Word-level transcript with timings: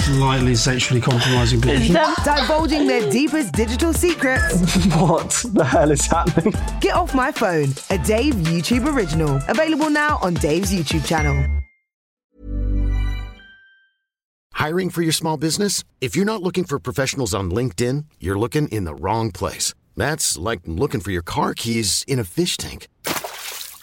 Slightly 0.00 0.54
sexually 0.54 1.00
compromising 1.00 1.60
people. 1.60 1.94
Divulging 2.24 2.86
their 2.86 3.10
deepest 3.10 3.52
digital 3.52 3.92
secrets. 3.92 4.76
What 5.00 5.30
the 5.54 5.64
hell 5.64 5.90
is 5.90 6.06
happening? 6.06 6.54
Get 6.80 6.94
Off 6.94 7.14
My 7.14 7.30
Phone, 7.32 7.68
a 7.90 7.98
Dave 7.98 8.34
YouTube 8.34 8.92
original. 8.92 9.40
Available 9.48 9.90
now 9.90 10.18
on 10.22 10.34
Dave's 10.34 10.72
YouTube 10.72 11.06
channel. 11.06 11.36
Hiring 14.54 14.90
for 14.90 15.02
your 15.02 15.12
small 15.12 15.36
business? 15.36 15.84
If 16.00 16.16
you're 16.16 16.24
not 16.26 16.42
looking 16.42 16.64
for 16.64 16.78
professionals 16.78 17.34
on 17.34 17.50
LinkedIn, 17.50 18.04
you're 18.20 18.38
looking 18.38 18.68
in 18.68 18.84
the 18.84 18.94
wrong 18.94 19.30
place. 19.30 19.74
That's 19.96 20.36
like 20.36 20.60
looking 20.66 21.00
for 21.00 21.10
your 21.10 21.22
car 21.22 21.54
keys 21.54 22.04
in 22.06 22.18
a 22.18 22.24
fish 22.24 22.56
tank. 22.56 22.88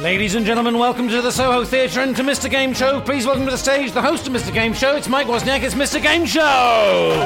Ladies 0.00 0.36
and 0.36 0.46
gentlemen, 0.46 0.78
welcome 0.78 1.08
to 1.08 1.20
the 1.20 1.32
Soho 1.32 1.64
Theatre 1.64 2.02
and 2.02 2.14
to 2.14 2.22
Mr. 2.22 2.48
Game 2.48 2.72
Show. 2.72 3.00
Please 3.00 3.26
welcome 3.26 3.44
to 3.46 3.50
the 3.50 3.56
stage 3.56 3.90
the 3.90 4.00
host 4.00 4.28
of 4.28 4.32
Mr. 4.32 4.54
Game 4.54 4.72
Show. 4.72 4.94
It's 4.94 5.08
Mike 5.08 5.26
Wozniak. 5.26 5.64
It's 5.64 5.74
Mr. 5.74 6.00
Game 6.00 6.24
Show. 6.24 7.18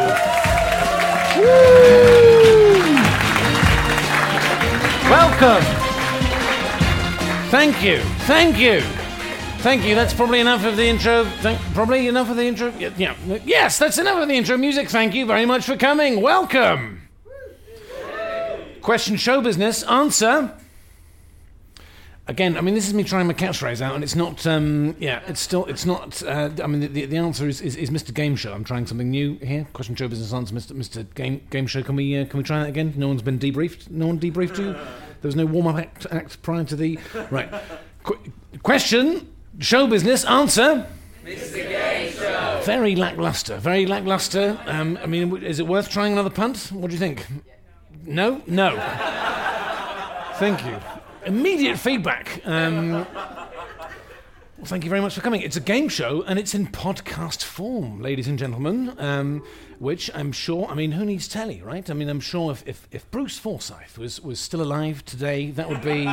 Welcome. 5.10 5.62
Thank 7.50 7.82
you. 7.82 7.98
Thank 8.24 8.58
you. 8.58 8.80
Thank 9.60 9.84
you. 9.84 9.94
That's 9.94 10.14
probably 10.14 10.40
enough 10.40 10.64
of 10.64 10.78
the 10.78 10.86
intro. 10.86 11.24
Thank, 11.24 11.60
probably 11.74 12.08
enough 12.08 12.30
of 12.30 12.36
the 12.36 12.44
intro. 12.46 12.72
Yeah, 12.78 12.94
yeah. 12.96 13.14
Yes, 13.44 13.78
that's 13.78 13.98
enough 13.98 14.22
of 14.22 14.28
the 14.28 14.34
intro 14.34 14.56
music. 14.56 14.88
Thank 14.88 15.12
you 15.12 15.26
very 15.26 15.44
much 15.44 15.66
for 15.66 15.76
coming. 15.76 16.22
Welcome. 16.22 17.02
Question 18.80 19.18
show 19.18 19.42
business. 19.42 19.82
Answer. 19.82 20.56
Again, 22.28 22.56
I 22.56 22.60
mean, 22.60 22.74
this 22.74 22.86
is 22.86 22.94
me 22.94 23.02
trying 23.02 23.26
my 23.26 23.34
catchphrase 23.34 23.80
out, 23.80 23.96
and 23.96 24.04
it's 24.04 24.14
not. 24.14 24.46
Um, 24.46 24.94
yeah, 25.00 25.22
it's 25.26 25.40
still. 25.40 25.64
It's 25.64 25.84
not. 25.84 26.22
Uh, 26.22 26.50
I 26.62 26.68
mean, 26.68 26.92
the, 26.92 27.04
the, 27.04 27.16
answer 27.16 27.48
is, 27.48 27.60
is, 27.60 27.74
is 27.74 27.90
Mr. 27.90 28.14
Game 28.14 28.36
Show. 28.36 28.52
I'm 28.52 28.62
trying 28.62 28.86
something 28.86 29.10
new 29.10 29.38
here. 29.38 29.66
Question 29.72 29.96
show 29.96 30.06
business 30.06 30.32
answer, 30.32 30.54
Mr. 30.54 30.72
Mr. 30.72 31.14
Game 31.16 31.40
Game 31.50 31.66
Show. 31.66 31.82
Can 31.82 31.96
we 31.96 32.16
uh, 32.16 32.24
can 32.26 32.38
we 32.38 32.44
try 32.44 32.60
that 32.60 32.68
again? 32.68 32.94
No 32.96 33.08
one's 33.08 33.22
been 33.22 33.40
debriefed. 33.40 33.90
No 33.90 34.06
one 34.06 34.20
debriefed 34.20 34.56
you. 34.58 34.72
There 34.72 35.28
was 35.28 35.34
no 35.34 35.46
warm 35.46 35.66
up 35.66 35.76
act, 35.76 36.06
act 36.12 36.40
prior 36.42 36.62
to 36.62 36.76
the 36.76 36.96
right. 37.32 37.52
Qu- 38.04 38.18
question 38.62 39.32
show 39.58 39.88
business 39.88 40.24
answer. 40.24 40.86
Mr. 41.24 41.54
Game 41.54 42.12
Show. 42.12 42.60
Very 42.64 42.94
lackluster. 42.94 43.56
Very 43.56 43.84
lackluster. 43.84 44.60
Um, 44.66 44.96
I 45.02 45.06
mean, 45.06 45.42
is 45.42 45.58
it 45.58 45.66
worth 45.66 45.90
trying 45.90 46.12
another 46.12 46.30
punt? 46.30 46.70
What 46.72 46.88
do 46.88 46.94
you 46.94 47.00
think? 47.00 47.26
No. 48.04 48.42
No. 48.46 48.76
Thank 50.36 50.64
you. 50.64 50.91
Immediate 51.24 51.78
feedback. 51.78 52.40
Um, 52.44 52.92
well, 52.92 54.68
thank 54.68 54.84
you 54.84 54.90
very 54.90 55.00
much 55.00 55.14
for 55.14 55.20
coming. 55.20 55.40
It's 55.42 55.56
a 55.56 55.60
game 55.60 55.88
show 55.88 56.22
and 56.22 56.38
it's 56.38 56.54
in 56.54 56.66
podcast 56.66 57.44
form, 57.44 58.00
ladies 58.00 58.28
and 58.28 58.38
gentlemen. 58.38 58.94
Um, 58.98 59.44
which 59.78 60.10
I'm 60.14 60.30
sure, 60.30 60.68
I 60.68 60.74
mean, 60.74 60.92
who 60.92 61.04
needs 61.04 61.26
telly, 61.26 61.60
right? 61.62 61.88
I 61.90 61.94
mean, 61.94 62.08
I'm 62.08 62.20
sure 62.20 62.52
if, 62.52 62.62
if, 62.68 62.86
if 62.92 63.10
Bruce 63.10 63.36
Forsyth 63.36 63.98
was, 63.98 64.20
was 64.20 64.38
still 64.38 64.62
alive 64.62 65.04
today, 65.04 65.50
that 65.50 65.68
would 65.68 65.82
be 65.82 66.04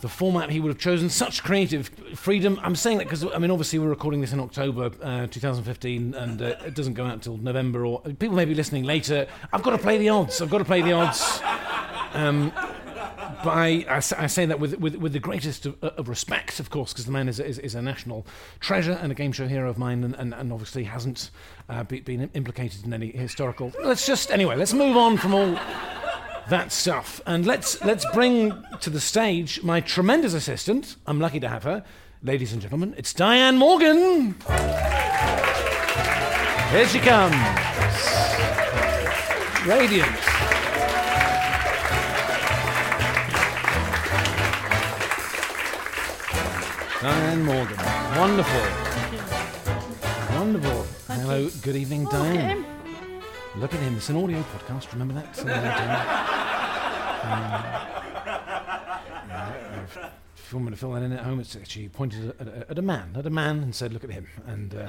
the 0.00 0.08
format 0.08 0.50
he 0.50 0.60
would 0.60 0.68
have 0.68 0.78
chosen. 0.78 1.10
Such 1.10 1.42
creative 1.42 1.90
freedom. 2.14 2.60
I'm 2.62 2.76
saying 2.76 2.98
that 2.98 3.04
because, 3.04 3.24
I 3.24 3.38
mean, 3.38 3.50
obviously 3.50 3.80
we're 3.80 3.88
recording 3.88 4.20
this 4.20 4.32
in 4.32 4.38
October 4.38 4.92
uh, 5.02 5.26
2015 5.26 6.14
and 6.14 6.40
uh, 6.40 6.54
it 6.64 6.74
doesn't 6.74 6.94
go 6.94 7.04
out 7.04 7.14
until 7.14 7.36
November 7.36 7.84
or 7.84 8.00
people 8.00 8.36
may 8.36 8.44
be 8.44 8.54
listening 8.54 8.84
later. 8.84 9.26
I've 9.52 9.62
got 9.64 9.70
to 9.70 9.78
play 9.78 9.98
the 9.98 10.10
odds. 10.10 10.40
I've 10.40 10.50
got 10.50 10.58
to 10.58 10.64
play 10.64 10.82
the 10.82 10.92
odds. 10.92 11.40
Um, 12.12 12.52
but 13.42 13.50
I 13.50 14.00
say 14.00 14.46
that 14.46 14.60
with, 14.60 14.78
with, 14.78 14.96
with 14.96 15.12
the 15.12 15.18
greatest 15.18 15.66
of, 15.66 15.82
of 15.82 16.08
respect, 16.08 16.60
of 16.60 16.70
course, 16.70 16.92
because 16.92 17.06
the 17.06 17.12
man 17.12 17.28
is, 17.28 17.40
is, 17.40 17.58
is 17.58 17.74
a 17.74 17.82
national 17.82 18.26
treasure 18.60 18.98
and 19.00 19.10
a 19.12 19.14
game 19.14 19.32
show 19.32 19.46
hero 19.46 19.68
of 19.68 19.78
mine, 19.78 20.04
and, 20.04 20.14
and, 20.16 20.34
and 20.34 20.52
obviously 20.52 20.84
hasn't 20.84 21.30
uh, 21.68 21.84
be, 21.84 22.00
been 22.00 22.30
implicated 22.34 22.84
in 22.84 22.92
any 22.92 23.10
historical. 23.10 23.72
Let's 23.82 24.06
just 24.06 24.30
anyway. 24.30 24.56
Let's 24.56 24.72
move 24.72 24.96
on 24.96 25.16
from 25.16 25.34
all 25.34 25.58
that 26.48 26.72
stuff, 26.72 27.20
and 27.26 27.46
let's 27.46 27.82
let's 27.84 28.04
bring 28.12 28.52
to 28.80 28.90
the 28.90 29.00
stage 29.00 29.62
my 29.62 29.80
tremendous 29.80 30.34
assistant. 30.34 30.96
I'm 31.06 31.20
lucky 31.20 31.40
to 31.40 31.48
have 31.48 31.62
her, 31.64 31.84
ladies 32.22 32.52
and 32.52 32.60
gentlemen. 32.60 32.94
It's 32.96 33.12
Diane 33.12 33.56
Morgan. 33.56 34.34
Here 36.72 36.88
she 36.88 36.98
comes, 36.98 37.36
radiant. 39.66 40.29
Diane 47.00 47.44
Morgan. 47.44 47.76
Wonderful. 48.18 48.60
Wonderful. 50.36 50.86
Hello, 51.08 51.48
good 51.62 51.76
evening, 51.76 52.04
Diane. 52.06 52.64
Look 53.56 53.72
at 53.74 53.80
him. 53.80 53.96
It's 53.96 54.08
an 54.10 54.16
audio 54.16 54.42
podcast. 54.42 54.92
Remember 54.92 55.14
that? 55.14 55.34
Something 55.34 55.54
like 55.56 55.64
that. 55.64 56.06
Um, 57.22 57.50
yeah, 59.28 59.52
if 60.36 60.52
you 60.52 60.58
want 60.58 60.64
me 60.66 60.70
to 60.72 60.76
fill 60.76 60.92
that 60.92 61.02
in 61.02 61.12
at 61.12 61.24
home, 61.24 61.40
it's 61.40 61.56
she 61.68 61.88
pointed 61.88 62.34
at, 62.38 62.48
at, 62.48 62.70
at 62.70 62.78
a 62.78 62.82
man, 62.82 63.12
at 63.16 63.26
a 63.26 63.30
man, 63.30 63.58
and 63.62 63.74
said, 63.74 63.92
"Look 63.92 64.04
at 64.04 64.10
him." 64.10 64.26
And 64.46 64.74
uh, 64.74 64.86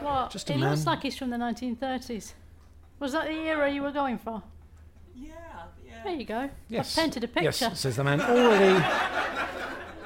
What? 0.00 0.30
Just 0.30 0.50
a 0.50 0.54
it 0.54 0.58
looks 0.58 0.84
like 0.86 1.02
he's 1.02 1.16
from 1.16 1.30
the 1.30 1.36
1930s. 1.36 2.32
Was 2.98 3.12
that 3.12 3.26
the 3.28 3.34
era 3.34 3.70
you 3.70 3.82
were 3.82 3.92
going 3.92 4.18
for? 4.18 4.42
Yeah, 5.14 5.30
yeah. 5.86 6.02
There 6.04 6.14
you 6.14 6.24
go. 6.24 6.50
yes, 6.68 6.96
I've 6.96 7.04
painted 7.04 7.24
a 7.24 7.28
picture. 7.28 7.66
Yes, 7.66 7.80
says 7.80 7.96
the 7.96 8.04
man. 8.04 8.20
Already, 8.20 8.74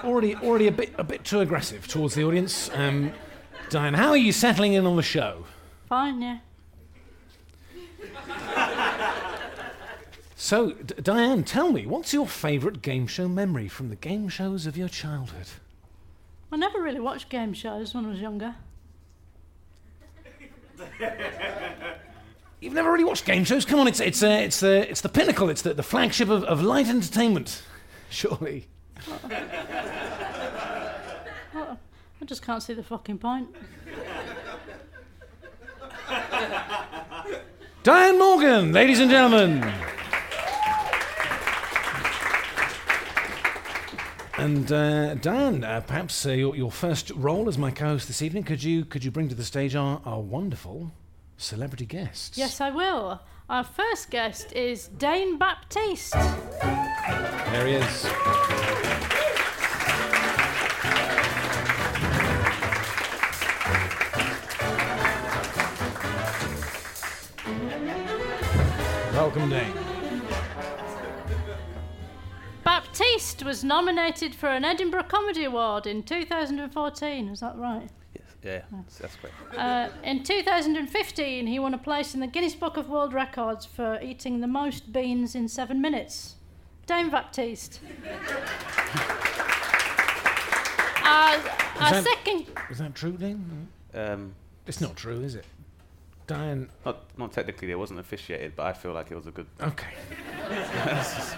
already, 0.05 0.35
already 0.37 0.67
a 0.67 0.73
bit, 0.73 0.93
a 0.99 1.05
bit 1.05 1.25
too 1.25 1.41
aggressive 1.41 1.87
towards 1.89 2.15
the 2.15 2.25
audience. 2.25 2.71
Um, 2.75 3.13
Diane, 3.69 3.95
how 3.95 4.11
are 4.11 4.17
you 4.17 4.33
settling 4.33 4.73
in 4.73 4.87
on 4.87 4.97
the 4.97 5.03
show? 5.03 5.45
Fine, 5.89 6.23
yeah. 6.23 6.39
So, 10.37 10.73
D- 10.73 10.95
Diane, 11.03 11.45
tell 11.45 11.71
me, 11.71 11.87
what's 11.87 12.15
your 12.15 12.27
favourite 12.27 12.81
game 12.81 13.07
show 13.07 13.29
memory 13.29 13.69
from 13.69 13.91
the 13.91 13.97
game 13.97 14.29
shows 14.29 14.67
of 14.67 14.77
your 14.77 14.89
childhood? 14.89 15.47
I 16.51 16.57
never 16.57 16.81
really 16.81 16.99
watched 16.99 17.29
game 17.29 17.53
shows 17.53 17.95
when 17.95 18.07
I 18.07 18.09
was 18.09 18.21
younger. 18.21 18.55
You've 22.61 22.73
never 22.73 22.91
really 22.91 23.05
watched 23.05 23.25
game 23.25 23.45
shows? 23.45 23.65
Come 23.65 23.81
on, 23.81 23.89
it's 23.89 24.01
it's 24.01 24.23
uh, 24.23 24.29
it's 24.29 24.61
the 24.61 24.91
it's 24.91 25.01
the 25.03 25.09
pinnacle. 25.09 25.49
It's 25.49 25.63
the, 25.63 25.75
the 25.75 25.83
flagship 25.83 26.29
of, 26.29 26.45
of 26.45 26.63
light 26.63 26.89
entertainment. 26.89 27.63
Surely. 28.11 28.67
I 31.55 32.25
just 32.27 32.43
can't 32.43 32.63
see 32.63 32.75
the 32.75 32.83
fucking 32.83 33.19
point. 33.19 33.49
Diane 37.83 38.19
Morgan, 38.19 38.73
ladies 38.73 39.01
and 39.01 39.11
gentlemen. 39.11 39.63
And 44.37 44.73
uh, 44.73 45.15
Dan, 45.17 45.65
uh, 45.65 45.83
perhaps 45.87 46.25
uh, 46.25 46.31
your, 46.31 46.57
your 46.57 46.71
first 46.71 47.11
role 47.11 47.47
as 47.49 47.59
my 47.59 47.71
co-host 47.71 48.07
this 48.07 48.23
evening, 48.23 48.45
could 48.45 48.63
you 48.63 48.87
could 48.87 49.05
you 49.05 49.11
bring 49.11 49.29
to 49.29 49.35
the 49.35 49.45
stage 49.45 49.75
our, 49.75 50.01
our 50.07 50.21
wonderful 50.21 50.93
celebrity 51.37 51.85
guests? 51.85 52.39
Yes, 52.39 52.61
I 52.61 52.71
will. 52.71 53.21
Our 53.51 53.65
first 53.65 54.11
guest 54.11 54.53
is 54.55 54.89
Dane 54.89 55.37
Baptiste. 55.37 56.15
There 57.53 57.67
he 57.67 57.75
is. 57.75 58.05
Welcome, 69.13 69.51
Dane. 69.51 69.73
Baptiste 72.63 73.43
was 73.43 73.65
nominated 73.65 74.37
for 74.37 74.49
an 74.49 74.65
Edinburgh 74.65 75.03
Comedy 75.09 75.43
Award 75.43 75.89
in 75.89 76.05
2014. 76.05 77.29
Is 77.29 77.41
that 77.41 77.57
right? 77.57 77.89
Yes, 78.15 78.25
yeah, 78.45 78.63
that's 79.01 79.17
great. 79.17 79.33
Uh, 79.59 79.89
in 80.05 80.23
2015, 80.23 81.49
he 81.49 81.59
won 81.59 81.75
a 81.75 81.79
place 81.79 82.15
in 82.15 82.21
the 82.21 82.29
Guinness 82.29 82.55
Book 82.55 82.77
of 82.77 82.89
World 82.89 83.13
Records 83.13 83.67
for 83.67 84.01
eating 84.01 84.41
the 84.41 84.47
most 84.47 84.93
beans 84.93 85.35
in 85.35 85.49
seven 85.49 85.81
minutes. 85.81 86.37
Dane 86.91 87.09
Baptiste. 87.09 87.79
our 91.05 91.37
our 91.37 91.93
that- 91.93 92.03
second. 92.05 92.47
Is 92.69 92.79
that 92.79 92.97
true, 92.97 93.13
Dane? 93.13 93.69
Um, 93.95 94.35
It's 94.67 94.81
not 94.81 94.97
true, 94.97 95.21
is 95.21 95.37
it? 95.37 95.45
Diane. 96.27 96.69
not, 96.85 97.05
not 97.17 97.33
technically, 97.33 97.71
it 97.71 97.79
wasn't 97.79 98.01
officiated, 98.01 98.57
but 98.57 98.67
I 98.67 98.73
feel 98.73 98.93
like 98.93 99.13
it 99.13 99.15
was 99.15 99.29
a 99.29 99.31
good. 99.31 99.47
Okay. 99.63 99.87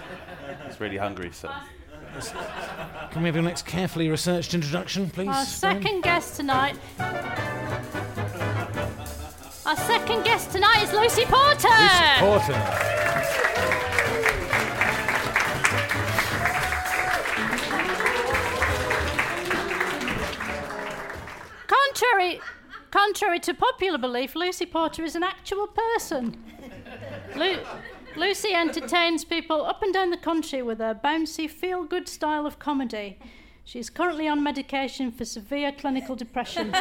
It's 0.66 0.80
really 0.80 0.96
hungry, 0.96 1.30
so. 1.32 1.50
Can 3.10 3.20
we 3.22 3.28
have 3.28 3.34
your 3.34 3.44
next 3.44 3.66
carefully 3.66 4.08
researched 4.08 4.54
introduction, 4.54 5.10
please? 5.10 5.28
Our 5.28 5.34
Diane? 5.34 5.46
second 5.46 6.00
guest 6.02 6.36
tonight. 6.36 6.76
Our 9.66 9.76
second 9.76 10.24
guest 10.24 10.50
tonight 10.50 10.82
is 10.82 10.92
Lucy 10.94 11.26
Porter. 11.26 11.68
Lucy 11.68 12.20
Porter. 12.20 13.01
Contrary, 22.02 22.40
contrary 22.90 23.38
to 23.38 23.54
popular 23.54 23.96
belief, 23.98 24.34
Lucy 24.34 24.66
Porter 24.66 25.04
is 25.04 25.14
an 25.14 25.22
actual 25.22 25.68
person. 25.68 26.36
Lu- 27.36 27.60
Lucy 28.16 28.52
entertains 28.52 29.24
people 29.24 29.64
up 29.64 29.82
and 29.84 29.94
down 29.94 30.10
the 30.10 30.16
country 30.16 30.62
with 30.62 30.78
her 30.78 30.94
bouncy, 30.94 31.48
feel 31.48 31.84
good 31.84 32.08
style 32.08 32.44
of 32.44 32.58
comedy. 32.58 33.20
She 33.62 33.78
is 33.78 33.88
currently 33.88 34.26
on 34.26 34.42
medication 34.42 35.12
for 35.12 35.24
severe 35.24 35.70
clinical 35.70 36.16
depression. 36.16 36.74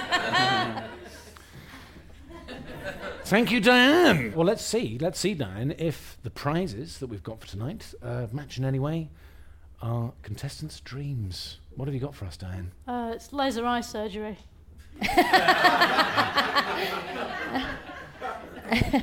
Thank 3.26 3.52
you, 3.52 3.60
Diane. 3.60 4.34
Well, 4.36 4.48
let's 4.48 4.66
see. 4.66 4.98
Let's 5.00 5.20
see, 5.20 5.36
Diane, 5.36 5.76
if 5.78 6.18
the 6.24 6.32
prizes 6.32 6.98
that 6.98 7.08
we've 7.08 7.24
got 7.24 7.40
for 7.42 7.48
tonight 7.48 7.94
uh, 8.02 8.26
match 8.32 8.58
in 8.58 8.66
any 8.66 8.80
way 8.80 9.10
our 9.84 10.14
contestants' 10.24 10.80
dreams. 10.80 11.58
What 11.76 11.88
have 11.88 11.94
you 11.94 12.02
got 12.02 12.16
for 12.16 12.26
us, 12.26 12.38
Diane? 12.38 12.72
Uh, 12.88 13.12
it's 13.14 13.32
laser 13.32 13.66
eye 13.66 13.82
surgery. 13.82 14.38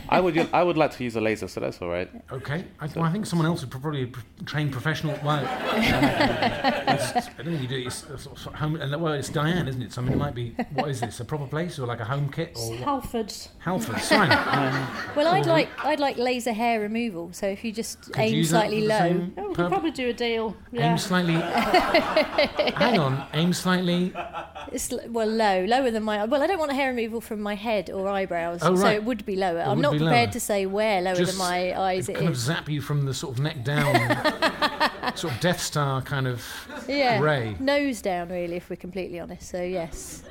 I 0.09 0.21
would, 0.21 0.37
I 0.55 0.63
would 0.63 0.79
like 0.79 0.93
to 0.93 1.05
use 1.05 1.15
a 1.17 1.21
laser, 1.21 1.47
so 1.47 1.61
that's 1.61 1.83
all 1.83 1.89
right. 1.89 2.11
Okay. 2.33 2.65
I, 2.81 2.87
well, 2.97 3.05
I 3.05 3.13
think 3.13 3.27
someone 3.27 3.47
else 3.47 3.61
would 3.61 3.71
probably 3.71 4.07
be 4.07 4.19
a 4.41 4.45
trained 4.45 4.73
professional. 4.73 5.19
Well, 5.23 5.43
it's- 5.77 7.29
I 7.39 7.43
don't 7.43 7.59
think 7.59 7.63
you 7.63 7.69
do 7.69 7.77
it. 7.77 7.87
It's, 7.87 8.05
it's 8.05 8.27
uh, 8.27 8.35
sort 8.35 8.57
home, 8.57 8.77
and, 8.77 9.01
well, 9.01 9.13
it's 9.13 9.29
Diane, 9.29 9.69
isn't 9.69 9.83
it? 9.83 9.93
So 9.93 10.01
I 10.01 10.05
mean, 10.07 10.15
it 10.15 10.17
might 10.17 10.35
be. 10.35 10.55
What 10.73 10.89
is 10.89 11.01
this? 11.01 11.21
A 11.21 11.25
proper 11.25 11.47
place 11.47 11.79
or 11.79 11.87
like 11.87 12.01
a 12.01 12.05
home 12.07 12.31
kit 12.31 12.57
or 12.59 12.71
what? 12.71 12.81
Halfords. 12.81 13.49
Halford's? 13.59 14.09
Fine. 14.09 14.31
Well, 15.17 15.29
I'd 15.29 15.47
like 15.47 15.69
I'd 15.85 16.01
like 16.01 16.17
laser 16.17 16.53
hair 16.53 16.81
removal. 16.81 17.31
So 17.33 17.47
if 17.47 17.65
you 17.65 17.73
just 17.73 18.01
Could 18.13 18.19
aim 18.19 18.35
use 18.35 18.51
that 18.51 18.61
slightly 18.69 18.87
low, 18.87 18.99
same 18.99 19.35
Oh, 19.37 19.49
we 19.49 19.55
could 19.55 19.69
probably 19.69 19.91
do 19.91 20.09
a 20.09 20.13
deal. 20.13 20.57
Yeah. 20.71 20.93
Aim 20.93 20.99
slightly. 20.99 21.35
Hang 21.35 22.99
on. 22.99 23.27
Aim 23.35 23.53
slightly. 23.53 24.13
It's 24.73 24.93
well 25.09 25.27
low, 25.27 25.65
lower 25.65 25.91
than 25.91 26.03
my. 26.03 26.25
Well, 26.25 26.43
I 26.43 26.47
don't 26.47 26.59
want 26.59 26.73
hair 26.73 26.89
removal 26.91 27.21
from 27.21 27.41
my 27.41 27.55
head 27.55 27.91
or 27.91 28.09
eyebrows, 28.09 28.61
Oh, 28.63 28.75
so 28.77 28.87
it 28.89 29.05
would 29.05 29.25
be 29.27 29.37
lower. 29.37 29.61
It 29.61 29.67
I'm 29.67 29.81
not 29.81 29.93
prepared 29.97 30.29
lower. 30.29 30.33
to 30.33 30.41
say 30.41 30.67
where 30.67 31.01
lower 31.03 31.15
Just 31.17 31.33
than 31.33 31.39
my 31.39 31.79
eyes 31.79 32.09
it 32.09 32.17
kind 32.17 32.29
of 32.29 32.37
zap 32.37 32.69
you 32.69 32.81
from 32.81 33.05
the 33.07 33.15
sort 33.15 33.37
of 33.39 33.43
neck 33.43 33.65
down, 33.65 33.95
sort 35.17 35.35
of 35.35 35.41
Death 35.41 35.61
Star 35.61 36.03
kind 36.03 36.27
of 36.27 36.45
Yeah, 36.89 37.21
ray. 37.21 37.57
nose 37.61 38.03
down, 38.03 38.29
really, 38.29 38.57
if 38.57 38.71
we're 38.71 38.77
completely 38.77 39.21
honest. 39.21 39.49
So 39.49 39.63
yes, 39.63 40.23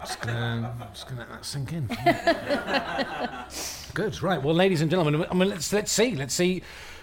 Just 0.00 0.20
gonna, 0.22 0.88
just 0.92 1.08
gonna 1.08 1.20
let 1.20 1.30
that 1.30 1.44
sink 1.44 1.72
in. 1.72 1.86
Good, 3.94 4.22
right. 4.22 4.42
Well, 4.42 4.54
ladies 4.54 4.80
and 4.80 4.90
gentlemen, 4.90 5.26
I 5.30 5.34
mean, 5.34 5.48
let's 5.50 5.72
let's 5.72 5.92
see, 5.92 6.14
let's 6.14 6.34
see 6.34 6.62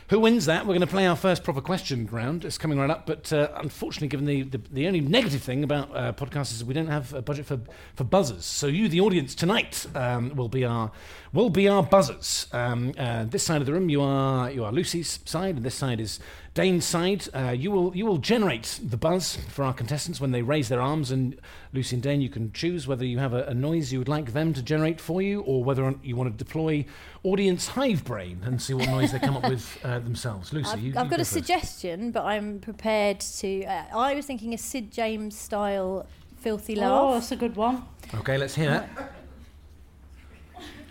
who 0.10 0.19
wins 0.19 0.46
that. 0.46 0.63
We're 0.66 0.74
going 0.74 0.81
to 0.81 0.88
play 0.88 1.07
our 1.07 1.16
first 1.16 1.44
proper 1.44 1.62
question 1.62 2.07
round. 2.12 2.46
It's 2.46 2.57
coming 2.57 2.78
right 2.78 2.90
up, 2.90 3.07
but 3.07 3.34
uh, 3.34 3.50
unfortunately, 3.56 4.07
given 4.07 4.25
the, 4.25 4.44
the 4.44 4.62
the 4.72 4.88
only 4.88 5.02
negative 5.02 5.42
thing 5.42 5.63
about 5.63 5.96
uh, 5.96 6.13
podcasts 6.13 6.54
is 6.54 6.63
we 6.63 6.74
don't 6.74 6.88
have 6.88 7.13
a 7.13 7.22
budget 7.22 7.46
for 7.46 7.60
for 7.96 8.04
buzzers. 8.04 8.46
So 8.46 8.68
you, 8.68 8.88
the 8.88 9.02
audience 9.02 9.34
tonight, 9.34 9.86
um, 9.96 10.36
will 10.36 10.50
be 10.50 10.63
our 10.63 10.92
will 11.34 11.50
be 11.50 11.68
our 11.68 11.84
buzzers. 11.84 12.48
Um, 12.52 12.94
uh, 12.98 13.25
this 13.25 13.44
side 13.44 13.62
of 13.62 13.66
the 13.66 13.74
room, 13.74 13.90
you 13.90 14.02
are 14.02 14.52
you 14.52 14.63
are 14.63 14.72
Lucy's 14.72 15.19
side, 15.25 15.56
and 15.56 15.66
this 15.66 15.75
side 15.75 16.00
is 16.00 16.19
Dane's 16.54 16.86
side. 16.86 17.28
Uh, 17.34 17.56
you 17.57 17.72
will 17.72 17.96
you 17.96 18.06
will 18.06 18.19
generate 18.19 18.80
the 18.84 18.98
buzz 18.98 19.38
for 19.50 19.63
our 19.63 19.74
contestants 19.74 20.22
when 20.22 20.31
they 20.31 20.42
raise 20.42 20.69
their 20.69 20.81
arms, 20.81 21.10
and 21.10 21.40
Lucy 21.74 21.98
and 21.98 22.04
Dane, 22.04 22.22
you 22.22 22.30
can 22.30 22.54
choose 22.54 22.88
whether 22.88 23.04
you 23.04 23.19
have 23.19 23.34
a, 23.34 23.44
a 23.44 23.54
noise 23.54 23.92
you 23.92 24.00
would 24.00 24.07
like 24.07 24.31
them 24.31 24.54
to 24.54 24.62
generate 24.62 25.02
for 25.02 25.22
you, 25.22 25.42
or 25.42 25.63
whether 25.63 25.94
you 26.02 26.16
want 26.16 26.31
to 26.31 26.44
deploy 26.44 26.86
audience 27.24 27.68
hive 27.69 28.06
brain 28.06 28.42
and 28.46 28.62
see 28.62 28.74
what 28.74 28.88
noise 28.88 29.12
they 29.12 29.19
come 29.19 29.36
up 29.36 29.50
with 29.50 29.78
uh, 29.95 30.00
themselves. 30.00 30.53
Lucy, 30.53 30.69
I've, 30.69 30.80
you, 30.80 30.80
I've 30.80 30.86
you 30.86 30.94
got 30.94 31.09
go 31.09 31.15
a 31.15 31.18
first. 31.19 31.31
suggestion, 31.31 32.12
but 32.12 32.24
I'm 32.25 32.59
prepared 32.59 33.19
to. 33.21 33.63
Uh, 33.65 33.83
I 33.97 34.13
was 34.15 34.25
thinking 34.25 34.53
a 34.53 34.57
Sid 34.57 34.92
James 34.92 35.38
style 35.38 36.06
filthy 36.39 36.75
laugh. 36.75 36.92
Oh, 36.94 37.13
that's 37.13 37.31
a 37.31 37.36
good 37.36 37.56
one. 37.56 37.83
Okay, 38.13 38.38
let's 38.38 38.56
hear 38.56 38.69
that. 38.69 39.13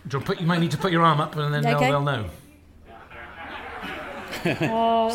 Do 0.08 0.18
you, 0.18 0.24
put, 0.24 0.40
you 0.40 0.46
might 0.46 0.60
need 0.60 0.70
to 0.72 0.76
put 0.78 0.92
your 0.92 1.02
arm 1.02 1.20
up, 1.20 1.34
and 1.36 1.54
then 1.54 1.64
Okay. 1.66 1.90
they'll, 1.90 2.02
they'll 2.04 2.24
know. 2.24 2.30
sort 4.44 4.60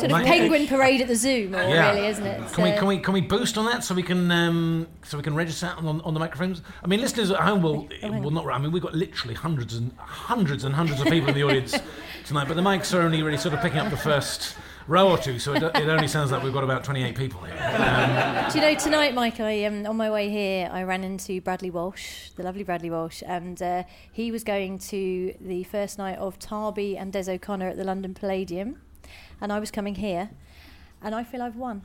of 0.06 0.10
Might- 0.10 0.26
penguin 0.26 0.66
parade 0.66 1.00
at 1.00 1.06
the 1.06 1.14
zoo, 1.14 1.48
more 1.50 1.60
Yeah. 1.62 1.92
really, 1.92 2.08
isn't 2.08 2.26
it? 2.26 2.52
Can 2.52 2.64
we 2.64 2.72
can 2.72 2.86
we 2.88 2.98
can 2.98 3.14
we 3.14 3.20
boost 3.20 3.56
on 3.58 3.64
that 3.66 3.84
so 3.84 3.94
we 3.94 4.02
can 4.02 4.28
um, 4.32 4.88
so 5.04 5.16
we 5.16 5.22
can 5.22 5.36
register 5.36 5.66
that 5.66 5.78
on, 5.78 6.00
on 6.00 6.14
the 6.14 6.20
microphones? 6.20 6.62
I 6.82 6.88
mean, 6.88 7.00
listeners 7.00 7.30
at 7.30 7.38
home 7.38 7.62
will 7.62 7.88
will 8.02 8.32
not. 8.32 8.44
I 8.48 8.58
mean, 8.58 8.72
we've 8.72 8.82
got 8.82 8.94
literally 8.94 9.34
hundreds 9.34 9.74
and 9.76 9.92
hundreds 9.98 10.64
and 10.64 10.74
hundreds 10.74 11.00
of 11.00 11.06
people 11.06 11.28
in 11.28 11.34
the 11.36 11.44
audience 11.44 11.76
tonight, 12.30 12.46
but 12.46 12.54
the 12.54 12.62
mics 12.62 12.96
are 12.96 13.02
only 13.02 13.24
really 13.24 13.36
sort 13.36 13.52
of 13.52 13.60
picking 13.60 13.80
up 13.80 13.90
the 13.90 13.96
first 13.96 14.54
row 14.86 15.10
or 15.10 15.18
two, 15.18 15.40
so 15.40 15.52
it, 15.52 15.64
it 15.64 15.88
only 15.88 16.06
sounds 16.06 16.30
like 16.30 16.44
we've 16.44 16.52
got 16.52 16.62
about 16.62 16.84
28 16.84 17.16
people 17.16 17.40
here. 17.40 17.56
Um, 17.60 18.48
Do 18.52 18.56
you 18.56 18.64
know 18.64 18.76
tonight, 18.76 19.14
Mike? 19.14 19.40
I 19.40 19.64
um, 19.64 19.84
on 19.84 19.96
my 19.96 20.12
way 20.12 20.30
here, 20.30 20.70
I 20.72 20.84
ran 20.84 21.02
into 21.02 21.40
Bradley 21.40 21.70
Walsh, 21.72 22.30
the 22.36 22.44
lovely 22.44 22.62
Bradley 22.62 22.88
Walsh, 22.88 23.24
and 23.26 23.60
uh, 23.60 23.82
he 24.12 24.30
was 24.30 24.44
going 24.44 24.78
to 24.78 25.34
the 25.40 25.64
first 25.64 25.98
night 25.98 26.18
of 26.18 26.38
Tarby 26.38 26.96
and 26.96 27.12
Des 27.12 27.28
O'Connor 27.28 27.70
at 27.70 27.76
the 27.76 27.82
London 27.82 28.14
Palladium, 28.14 28.80
and 29.40 29.52
I 29.52 29.58
was 29.58 29.72
coming 29.72 29.96
here, 29.96 30.30
and 31.02 31.16
I 31.16 31.24
feel 31.24 31.42
I've 31.42 31.56
won. 31.56 31.82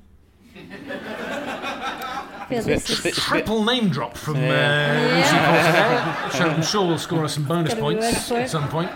feel 2.49 2.61
this 2.61 2.87
is 3.03 3.15
triple 3.15 3.65
name 3.65 3.89
drop 3.89 4.15
from 4.15 4.35
uh, 4.35 4.41
Yeah. 4.41 6.21
Lucy 6.29 6.37
Porter 6.37 6.55
I'm 6.55 6.61
sure 6.61 6.85
we'll 6.85 6.99
score 6.99 7.25
us 7.25 7.33
some 7.33 7.45
bonus 7.45 7.73
Gotta 7.73 7.81
be 7.81 7.95
ready 7.95 8.13
points 8.13 8.31
at 8.31 8.49
some 8.49 8.69
point. 8.69 8.91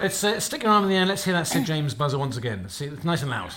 Let's 0.00 0.22
uh, 0.22 0.38
stick 0.40 0.62
your 0.62 0.72
arm 0.72 0.84
in 0.84 0.90
the 0.90 0.96
air. 0.96 1.06
Let's 1.06 1.24
hear 1.24 1.32
that 1.34 1.46
Sid 1.46 1.64
James 1.64 1.94
buzzer 1.94 2.18
once 2.18 2.36
again. 2.36 2.60
Let's 2.62 2.74
see, 2.74 2.86
it's 2.86 3.04
nice 3.04 3.22
and 3.22 3.30
loud. 3.30 3.52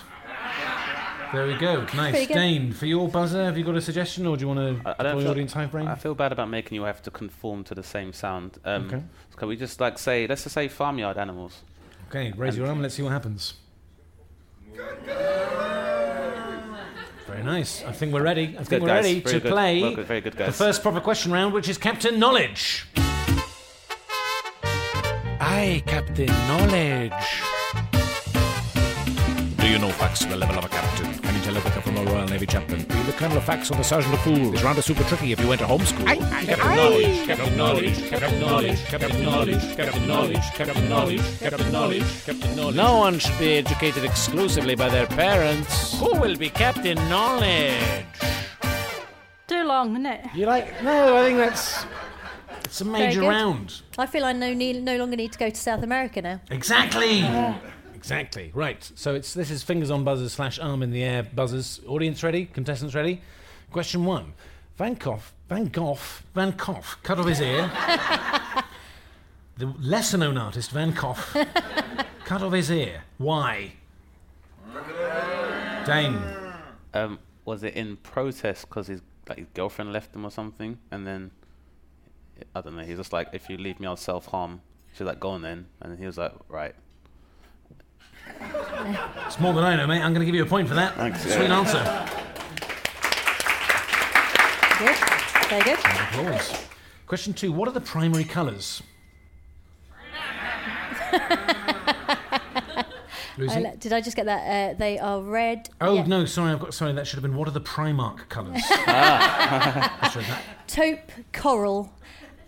There 1.34 1.46
we 1.46 1.56
go. 1.58 1.82
Nice. 1.96 2.12
Pretty 2.12 2.26
good. 2.26 2.34
Dane, 2.34 2.72
for 2.74 2.88
your 2.88 3.08
buzzer, 3.08 3.44
have 3.46 3.56
you 3.58 3.64
got 3.64 3.76
a 3.76 3.82
suggestion, 3.82 4.26
or 4.26 4.36
do 4.36 4.42
you 4.42 4.48
want 4.48 4.60
to 4.84 4.90
I, 4.90 4.92
I 4.92 4.94
deploy 4.94 5.04
don't 5.12 5.22
feel, 5.22 5.32
audience 5.32 5.54
hive 5.54 5.72
brain? 5.72 5.88
I 5.88 5.94
feel 5.96 6.16
bad 6.16 6.32
about 6.32 6.50
making 6.50 6.76
you 6.76 6.84
have 6.84 7.04
to 7.04 7.12
conform 7.12 7.64
to 7.66 7.76
the 7.76 7.84
same 7.84 8.14
sound. 8.14 8.58
Um, 8.66 8.86
Okay. 8.88 9.04
Can 9.36 9.48
we 9.48 9.56
just 9.56 9.80
like 9.80 10.00
say, 10.00 10.26
let's 10.28 10.44
just 10.44 10.56
say 10.56 10.68
farmyard 10.68 11.18
animals? 11.18 11.62
Okay, 12.10 12.34
raise 12.36 12.58
your 12.58 12.66
arm. 12.66 12.78
And 12.78 12.82
let's 12.84 12.96
see 12.96 13.04
what 13.04 13.12
happens. 13.12 13.54
Very 17.28 17.44
nice. 17.44 17.84
I 17.86 17.92
think 17.92 18.12
we're 18.12 18.24
ready. 18.24 18.56
I 18.58 18.64
think 18.64 18.70
Good, 18.70 18.82
we're 18.82 18.88
guys. 18.88 19.04
ready 19.06 19.20
Very 19.20 19.34
to 19.36 19.40
good. 19.42 19.52
play 19.52 19.82
Well, 19.84 19.96
good. 19.96 20.08
Very 20.08 20.22
good, 20.22 20.34
the 20.34 20.46
guys. 20.46 20.58
first 20.58 20.82
proper 20.82 21.00
question 21.00 21.32
round, 21.32 21.54
which 21.54 21.70
is 21.70 21.78
Captain 21.78 22.18
Knowledge. 22.20 22.88
Aye, 25.60 25.84
Captain 25.86 26.26
Knowledge. 26.48 27.12
Do 29.58 29.68
you 29.68 29.78
know 29.78 29.90
facts 29.90 30.20
to 30.20 30.30
the 30.30 30.38
level 30.38 30.58
of 30.58 30.64
a 30.64 30.70
captain? 30.70 31.14
Can 31.16 31.36
you 31.36 31.42
Televica 31.42 31.84
from 31.84 31.98
a 31.98 32.04
Royal 32.06 32.26
Navy 32.30 32.46
chaplain. 32.46 32.84
Be 32.84 33.02
the 33.02 33.12
Colonel 33.12 33.36
of 33.36 33.44
Facts 33.44 33.70
on 33.70 33.78
the 33.78 33.84
Sergeant 33.84 34.14
of 34.14 34.22
Fools. 34.22 34.54
This 34.54 34.64
round 34.64 34.78
is 34.78 34.86
super 34.86 35.04
tricky 35.04 35.34
if 35.34 35.40
you 35.42 35.50
went 35.50 35.60
to 35.60 35.68
homeschool. 35.68 36.06
Kept 36.46 36.62
in 36.62 36.78
knowledge, 36.78 37.28
kept 37.28 37.42
in 37.42 37.58
knowledge, 37.58 38.10
kept 38.10 38.24
in 38.24 38.40
knowledge, 38.40 38.86
kept 38.86 39.04
in 39.04 39.26
knowledge, 39.26 39.76
kept 39.76 39.98
in 39.98 40.08
knowledge, 40.08 40.54
kept 40.54 40.78
in 40.78 40.88
knowledge, 40.88 41.40
kept 41.40 41.60
in 41.60 41.72
knowledge, 41.74 42.24
kept 42.24 42.46
in 42.46 42.56
knowledge. 42.56 42.76
No 42.78 42.98
one 42.98 43.20
should 43.20 43.38
be 43.38 43.58
educated 43.58 44.06
exclusively 44.06 44.76
by 44.76 44.88
their 44.88 45.08
parents. 45.08 46.00
Who 46.00 46.18
will 46.22 46.38
be 46.38 46.50
kept 46.50 46.86
in 46.86 46.96
knowledge? 47.10 48.06
Too 49.48 49.66
long, 49.66 49.92
isn't 49.92 50.06
it? 50.06 50.22
You 50.34 50.46
like? 50.46 50.82
No, 50.82 51.18
I 51.18 51.26
think 51.26 51.38
that's. 51.38 51.84
It's 52.70 52.82
a 52.82 52.86
major 52.86 53.22
good. 53.22 53.30
round. 53.30 53.82
I 53.98 54.06
feel 54.06 54.24
I 54.24 54.32
no, 54.32 54.54
need, 54.54 54.84
no 54.84 54.96
longer 54.96 55.16
need 55.16 55.32
to 55.32 55.40
go 55.40 55.50
to 55.50 55.56
South 55.56 55.82
America 55.82 56.22
now. 56.22 56.40
Exactly. 56.52 57.28
Exactly. 57.96 58.52
Right. 58.54 58.92
So 58.94 59.16
it's 59.16 59.34
this 59.34 59.50
is 59.50 59.64
fingers 59.64 59.90
on 59.90 60.04
buzzers 60.04 60.34
slash 60.34 60.60
arm 60.60 60.84
in 60.84 60.92
the 60.92 61.04
air 61.04 61.24
buzzers. 61.24 61.82
Audience 61.88 62.22
ready? 62.22 62.46
Contestants 62.46 62.94
ready? 62.94 63.22
Question 63.72 64.06
one. 64.06 64.34
Van 64.78 64.94
Gogh, 64.94 65.20
Van 65.50 65.66
Gogh, 65.66 65.98
Van 66.36 66.52
Gogh 66.52 66.84
cut 67.02 67.20
off 67.20 67.28
his 67.28 67.42
ear. 67.42 67.70
the 69.58 69.66
lesser 69.80 70.18
known 70.20 70.38
artist, 70.38 70.70
Van 70.70 70.92
Gogh, 70.92 71.18
cut 72.24 72.44
off 72.44 72.54
his 72.54 72.70
ear. 72.70 73.04
Why? 73.18 73.74
Dane. 75.86 76.22
Um, 76.94 77.20
was 77.46 77.64
it 77.64 77.74
in 77.74 77.98
protest 77.98 78.70
because 78.70 78.88
his 78.88 79.02
like 79.28 79.40
his 79.40 79.48
girlfriend 79.56 79.92
left 79.92 80.16
him 80.16 80.24
or 80.24 80.32
something? 80.32 80.78
And 80.92 81.06
then 81.06 81.32
I 82.56 82.62
don't 82.62 82.76
know. 82.76 82.84
He's 82.84 82.98
just 82.98 83.14
like, 83.14 83.30
if 83.34 83.50
you 83.50 83.58
leave 83.58 83.80
me, 83.80 83.88
I'll 83.88 83.98
self 83.98 84.28
harm. 84.28 84.62
She's 84.94 85.06
like, 85.06 85.20
go 85.20 85.30
on 85.30 85.42
then. 85.42 85.68
And 85.82 85.98
he 85.98 86.06
was 86.06 86.18
like, 86.18 86.34
right. 86.48 86.76
It's 89.26 89.40
more 89.40 89.54
than 89.54 89.64
I 89.64 89.76
know, 89.76 89.88
mate. 89.88 90.02
I'm 90.02 90.14
going 90.14 90.22
to 90.22 90.26
give 90.26 90.36
you 90.36 90.44
a 90.44 90.48
point 90.48 90.68
for 90.68 90.76
that. 90.76 90.96
Thanks, 90.96 91.22
Sweet 91.22 91.48
yeah. 91.48 91.60
answer. 91.60 91.84
Good. 94.80 94.96
Very 95.50 95.64
good. 95.64 95.80
Applause. 95.80 96.68
Question 97.06 97.34
two. 97.34 97.52
What 97.52 97.68
are 97.68 97.72
the 97.72 97.82
primary 97.82 98.24
colours? 98.24 98.82
Lucy? 103.38 103.66
I 103.66 103.76
did 103.76 103.94
I 103.94 104.02
just 104.02 104.16
get 104.16 104.26
that? 104.26 104.76
Uh, 104.76 104.78
they 104.78 105.00
are 105.00 105.22
red. 105.22 105.70
Oh 105.82 105.96
yeah, 105.96 106.06
no, 106.06 106.26
sorry, 106.26 106.52
I've 106.52 106.60
got 106.60 106.74
sorry. 106.74 106.94
That 106.94 107.08
should 107.08 107.18
have 107.18 107.24
been. 107.24 107.36
What 107.36 107.48
are 107.48 107.52
the 107.52 107.62
Primark 107.62 108.30
colours? 108.30 108.62
I 108.70 110.12
that. 110.14 110.42
Taupe, 110.68 111.12
coral, 111.34 111.92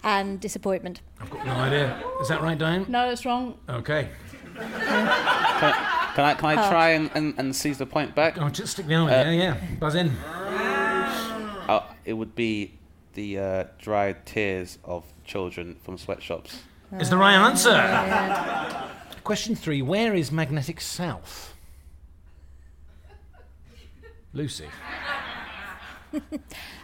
and 0.03 0.39
disappointment. 0.39 1.01
I've 1.20 1.29
got 1.29 1.46
no 1.46 1.53
idea. 1.53 2.03
Is 2.22 2.27
that 2.29 2.41
right, 2.41 2.58
Diane? 2.58 2.86
No, 2.88 3.10
it's 3.10 3.25
wrong. 3.25 3.58
Okay. 3.70 4.10
Can 4.55 6.25
I, 6.25 6.34
can 6.34 6.46
I 6.46 6.70
try 6.70 6.89
and, 6.89 7.10
and, 7.15 7.34
and 7.38 7.55
seize 7.55 7.77
the 7.77 7.86
point 7.86 8.13
back? 8.15 8.38
Oh, 8.39 8.50
just 8.50 8.74
stick 8.74 8.86
the 8.86 8.96
arm 8.96 9.08
in. 9.08 9.13
Uh, 9.13 9.31
yeah, 9.31 9.31
yeah. 9.31 9.58
Buzz 9.79 9.96
in. 9.96 10.10
Uh, 10.10 11.84
it 12.03 12.13
would 12.13 12.36
be 12.36 12.77
the 13.13 13.39
uh, 13.39 13.63
dried 13.77 14.25
tears 14.25 14.77
of 14.84 15.05
children 15.25 15.77
from 15.84 15.98
sweatshops. 15.98 16.62
Is 17.00 17.10
the 17.10 17.17
right 17.17 17.36
answer. 17.36 18.91
Question 19.24 19.55
three. 19.55 19.81
Where 19.81 20.13
is 20.13 20.31
magnetic 20.31 20.81
south? 20.81 21.53
Lucy. 24.34 24.67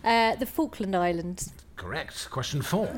Uh, 0.04 0.36
the 0.38 0.46
Falkland 0.46 0.96
Islands. 0.96 1.52
Correct. 1.78 2.30
Question 2.30 2.62
four. 2.62 2.90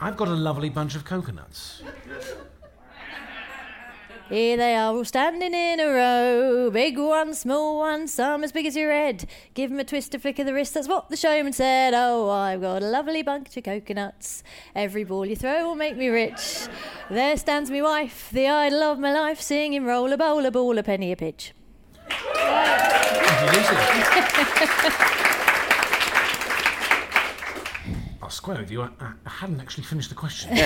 I've 0.00 0.16
got 0.16 0.28
a 0.28 0.34
lovely 0.34 0.68
bunch 0.68 0.94
of 0.94 1.04
coconuts. 1.04 1.82
Here 4.28 4.56
they 4.56 4.74
are 4.74 4.94
all 4.94 5.04
standing 5.04 5.52
in 5.52 5.80
a 5.80 5.86
row. 5.86 6.70
Big 6.70 6.98
one, 6.98 7.34
small 7.34 7.78
one, 7.78 8.08
some 8.08 8.42
as 8.42 8.52
big 8.52 8.64
as 8.64 8.74
your 8.74 8.90
head. 8.90 9.26
Give 9.52 9.70
'em 9.70 9.78
a 9.78 9.84
twist, 9.84 10.14
a 10.14 10.18
flick 10.18 10.38
of 10.38 10.46
the 10.46 10.54
wrist, 10.54 10.72
that's 10.74 10.88
what 10.88 11.10
the 11.10 11.16
showman 11.16 11.52
said. 11.52 11.92
Oh, 11.94 12.30
I've 12.30 12.62
got 12.62 12.82
a 12.82 12.86
lovely 12.86 13.22
bunch 13.22 13.54
of 13.56 13.64
coconuts. 13.64 14.42
Every 14.74 15.04
ball 15.04 15.26
you 15.26 15.36
throw 15.36 15.68
will 15.68 15.74
make 15.74 15.96
me 15.96 16.08
rich. 16.08 16.68
There 17.10 17.36
stands 17.36 17.70
me 17.70 17.82
wife, 17.82 18.30
the 18.32 18.48
idol 18.48 18.82
of 18.82 18.98
my 18.98 19.12
life, 19.12 19.40
singing 19.42 19.84
roll 19.84 20.10
a 20.12 20.16
bowl, 20.16 20.44
a 20.46 20.50
ball, 20.50 20.78
a 20.78 20.82
penny, 20.82 21.12
a 21.12 21.16
pitch. 21.16 21.52
Thank 22.08 23.40
you, 23.40 23.58
Lucy. 23.58 23.76
I'll 28.22 28.30
square 28.44 28.58
with 28.58 28.70
you. 28.70 28.82
I, 28.82 28.90
I, 29.00 29.12
I 29.24 29.30
hadn't 29.30 29.58
actually 29.58 29.84
finished 29.84 30.10
the 30.10 30.14
question. 30.14 30.50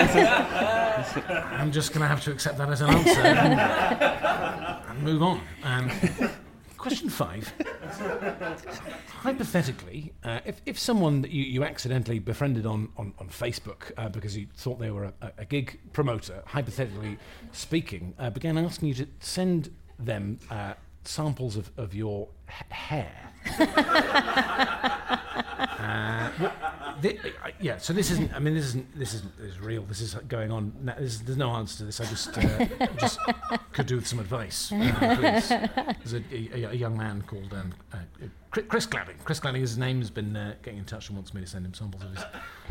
I 0.00 0.06
think 1.14 1.28
I'm, 1.28 1.44
I'm 1.60 1.70
just 1.72 1.92
going 1.92 2.00
to 2.00 2.06
have 2.08 2.22
to 2.24 2.30
accept 2.32 2.56
that 2.56 2.70
as 2.70 2.80
an 2.80 2.88
answer 2.88 3.20
and, 3.20 3.60
and 4.88 5.02
move 5.02 5.22
on. 5.22 5.42
Um, 5.62 5.90
question 6.78 7.10
five. 7.10 7.52
Hypothetically, 9.20 10.14
uh, 10.24 10.40
if, 10.46 10.62
if 10.64 10.78
someone 10.78 11.20
that 11.20 11.32
you, 11.32 11.42
you 11.42 11.64
accidentally 11.64 12.18
befriended 12.18 12.64
on, 12.64 12.88
on, 12.96 13.12
on 13.18 13.28
Facebook 13.28 13.92
uh, 13.98 14.08
because 14.08 14.34
you 14.38 14.46
thought 14.56 14.78
they 14.80 14.90
were 14.90 15.04
a, 15.04 15.12
a- 15.20 15.32
a 15.38 15.44
gig 15.44 15.78
promoter, 15.92 16.42
hypothetically 16.46 17.18
speaking, 17.52 18.14
uh, 18.18 18.30
began 18.30 18.56
asking 18.56 18.88
you 18.88 18.94
to 18.94 19.06
send 19.20 19.70
them 19.98 20.38
uh, 20.50 20.72
samples 21.04 21.56
of, 21.56 21.70
of 21.76 21.94
your 21.94 22.28
h- 22.48 22.70
hair. 22.70 23.12
Uh, 25.82 26.30
what- 26.38 26.54
thi- 27.00 27.18
uh, 27.18 27.48
yeah, 27.60 27.76
so 27.78 27.92
this 27.92 28.10
isn't. 28.10 28.32
I 28.34 28.38
mean, 28.38 28.54
this 28.54 28.64
isn't. 28.66 28.98
This 28.98 29.14
isn't. 29.14 29.36
This 29.38 29.52
is 29.52 29.60
real. 29.60 29.82
This 29.82 30.00
is 30.00 30.14
going 30.28 30.50
on. 30.52 30.72
No, 30.80 30.94
this, 30.98 31.18
there's 31.18 31.36
no 31.38 31.50
answer 31.50 31.78
to 31.78 31.84
this. 31.84 32.00
I 32.00 32.04
just 32.04 32.36
uh, 32.38 32.66
just 32.98 33.18
could 33.72 33.86
do 33.86 33.96
with 33.96 34.06
some 34.06 34.18
advice. 34.20 34.72
Uh, 34.82 35.16
please. 35.16 35.48
There's 35.48 36.12
a, 36.14 36.22
a, 36.32 36.70
a 36.70 36.74
young 36.74 36.96
man 36.96 37.22
called 37.22 37.52
um, 37.52 37.72
uh, 37.92 37.98
Chris 38.68 38.86
Gladding. 38.86 39.16
Chris 39.24 39.40
Gladding. 39.40 39.60
His 39.60 39.76
name 39.78 39.98
has 39.98 40.10
been 40.10 40.36
uh, 40.36 40.54
getting 40.62 40.78
in 40.78 40.84
touch 40.84 41.08
and 41.08 41.16
wants 41.16 41.34
me 41.34 41.40
to 41.40 41.46
send 41.46 41.66
him 41.66 41.74
samples 41.74 42.02
of 42.04 42.10
his 42.14 42.24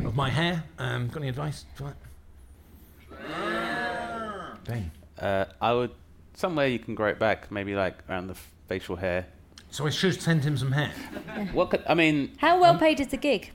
of 0.06 0.16
my 0.16 0.30
hair. 0.30 0.64
Um, 0.80 1.08
got 1.08 1.18
any 1.18 1.30
advice 1.30 1.66
for 1.76 1.94
that? 3.20 4.64
Dane. 4.64 4.92
Uh, 5.20 5.46
I 5.60 5.74
would 5.74 5.92
somewhere 6.34 6.68
you 6.68 6.80
can 6.80 6.96
grow 6.96 7.10
it 7.10 7.20
back, 7.20 7.52
maybe 7.52 7.76
like 7.76 7.98
around 8.10 8.28
the 8.28 8.34
f- 8.34 8.52
facial 8.68 8.96
hair. 8.96 9.28
So 9.70 9.86
I 9.88 9.90
should 9.90 10.22
send 10.22 10.44
him 10.44 10.58
some 10.58 10.72
hair. 10.74 10.92
What 11.54 11.70
could, 11.70 11.84
I 11.88 11.94
mean? 11.94 12.34
How 12.38 12.60
well 12.60 12.72
um, 12.74 12.80
paid 12.80 13.00
is 13.00 13.08
the 13.08 13.18
gig? 13.18 13.52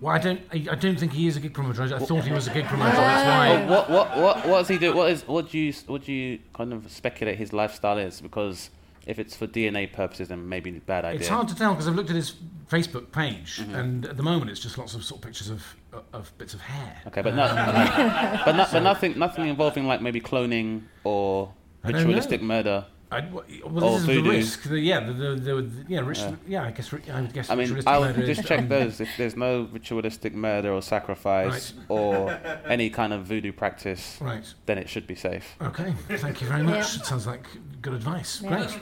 Well, 0.00 0.14
I 0.14 0.18
don't. 0.18 0.40
I, 0.52 0.66
I 0.70 0.74
don't 0.74 0.98
think 0.98 1.12
he 1.12 1.26
is 1.28 1.36
a 1.36 1.40
gig 1.40 1.52
promoter. 1.54 1.82
I, 1.82 1.96
I 1.96 1.98
thought 1.98 2.24
he 2.24 2.32
was 2.32 2.48
a 2.48 2.52
gig 2.54 2.64
promoter. 2.64 2.96
That's 2.96 3.26
why. 3.26 3.62
Oh, 3.62 3.70
what 3.70 3.90
what 3.90 4.16
what 4.16 4.48
what 4.48 4.58
does 4.60 4.68
he 4.68 4.78
do? 4.78 4.94
What 4.94 5.10
is 5.10 5.26
what 5.28 5.50
do 5.50 5.58
you 5.58 5.72
what 5.86 6.04
do 6.04 6.12
you 6.12 6.38
kind 6.54 6.72
of 6.72 6.90
speculate 6.90 7.36
his 7.36 7.52
lifestyle 7.52 7.98
is? 7.98 8.20
Because 8.20 8.70
if 9.06 9.18
it's 9.18 9.36
for 9.36 9.46
DNA 9.46 9.92
purposes, 9.92 10.28
then 10.28 10.48
maybe 10.48 10.70
a 10.70 10.80
bad 10.80 11.04
idea. 11.04 11.20
It's 11.20 11.28
hard 11.28 11.48
to 11.48 11.54
tell 11.54 11.72
because 11.74 11.86
I've 11.86 11.94
looked 11.96 12.10
at 12.10 12.16
his 12.16 12.34
Facebook 12.70 13.12
page, 13.12 13.58
Mm-hmm. 13.58 13.74
and 13.74 14.06
at 14.06 14.16
the 14.16 14.22
moment 14.22 14.50
it's 14.50 14.60
just 14.60 14.78
lots 14.78 14.94
of 14.94 15.04
sort 15.04 15.18
of 15.20 15.26
pictures 15.26 15.50
of 15.50 15.76
uh, 15.92 15.98
of 16.14 16.36
bits 16.38 16.54
of 16.54 16.60
hair. 16.62 16.96
Okay, 17.08 17.20
but 17.20 17.34
no, 17.34 17.44
okay. 17.44 17.58
Um, 17.60 18.40
but, 18.46 18.56
not, 18.56 18.72
but 18.72 18.80
nothing 18.82 19.18
nothing 19.18 19.48
involving 19.48 19.86
like 19.86 20.00
maybe 20.00 20.20
cloning 20.20 20.82
or 21.04 21.44
I 21.44 21.48
don't 21.50 21.59
ritualistic 21.84 22.42
murder. 22.42 22.86
I, 23.12 23.22
well, 23.28 23.42
Or 23.84 23.90
this 23.90 24.00
is 24.02 24.06
the 24.06 24.12
voodoo. 24.14 24.30
risk. 24.30 24.62
The, 24.62 24.78
yeah, 24.78 25.00
the, 25.00 25.12
the, 25.12 25.34
the, 25.34 25.84
yeah, 25.88 25.98
rich, 26.00 26.20
yeah. 26.46 26.62
I 26.64 26.70
guess 26.70 26.92
I 26.92 26.96
would 27.20 27.32
guess. 27.32 27.50
I 27.50 27.56
mean, 27.56 27.82
I 27.84 27.98
would 27.98 28.16
murder 28.16 28.22
is- 28.30 28.36
just 28.36 28.46
check 28.46 28.68
those. 28.68 29.00
If 29.00 29.08
there's 29.18 29.36
no 29.36 29.62
ritualistic 29.72 30.32
murder 30.32 30.72
or 30.72 30.80
sacrifice 30.80 31.72
or 31.88 32.30
any 32.68 32.88
kind 32.88 33.12
of 33.12 33.24
voodoo 33.24 33.50
practice, 33.52 34.16
Right. 34.20 34.44
then 34.66 34.78
it 34.78 34.88
should 34.88 35.08
be 35.08 35.16
safe. 35.16 35.56
Okay, 35.60 35.92
thank 36.10 36.40
you 36.40 36.46
very 36.46 36.62
much. 36.62 36.94
Yeah. 36.94 37.00
It 37.00 37.06
sounds 37.06 37.26
like 37.26 37.46
good 37.82 37.94
advice. 37.94 38.42
Yeah. 38.42 38.48
Great. 38.58 38.78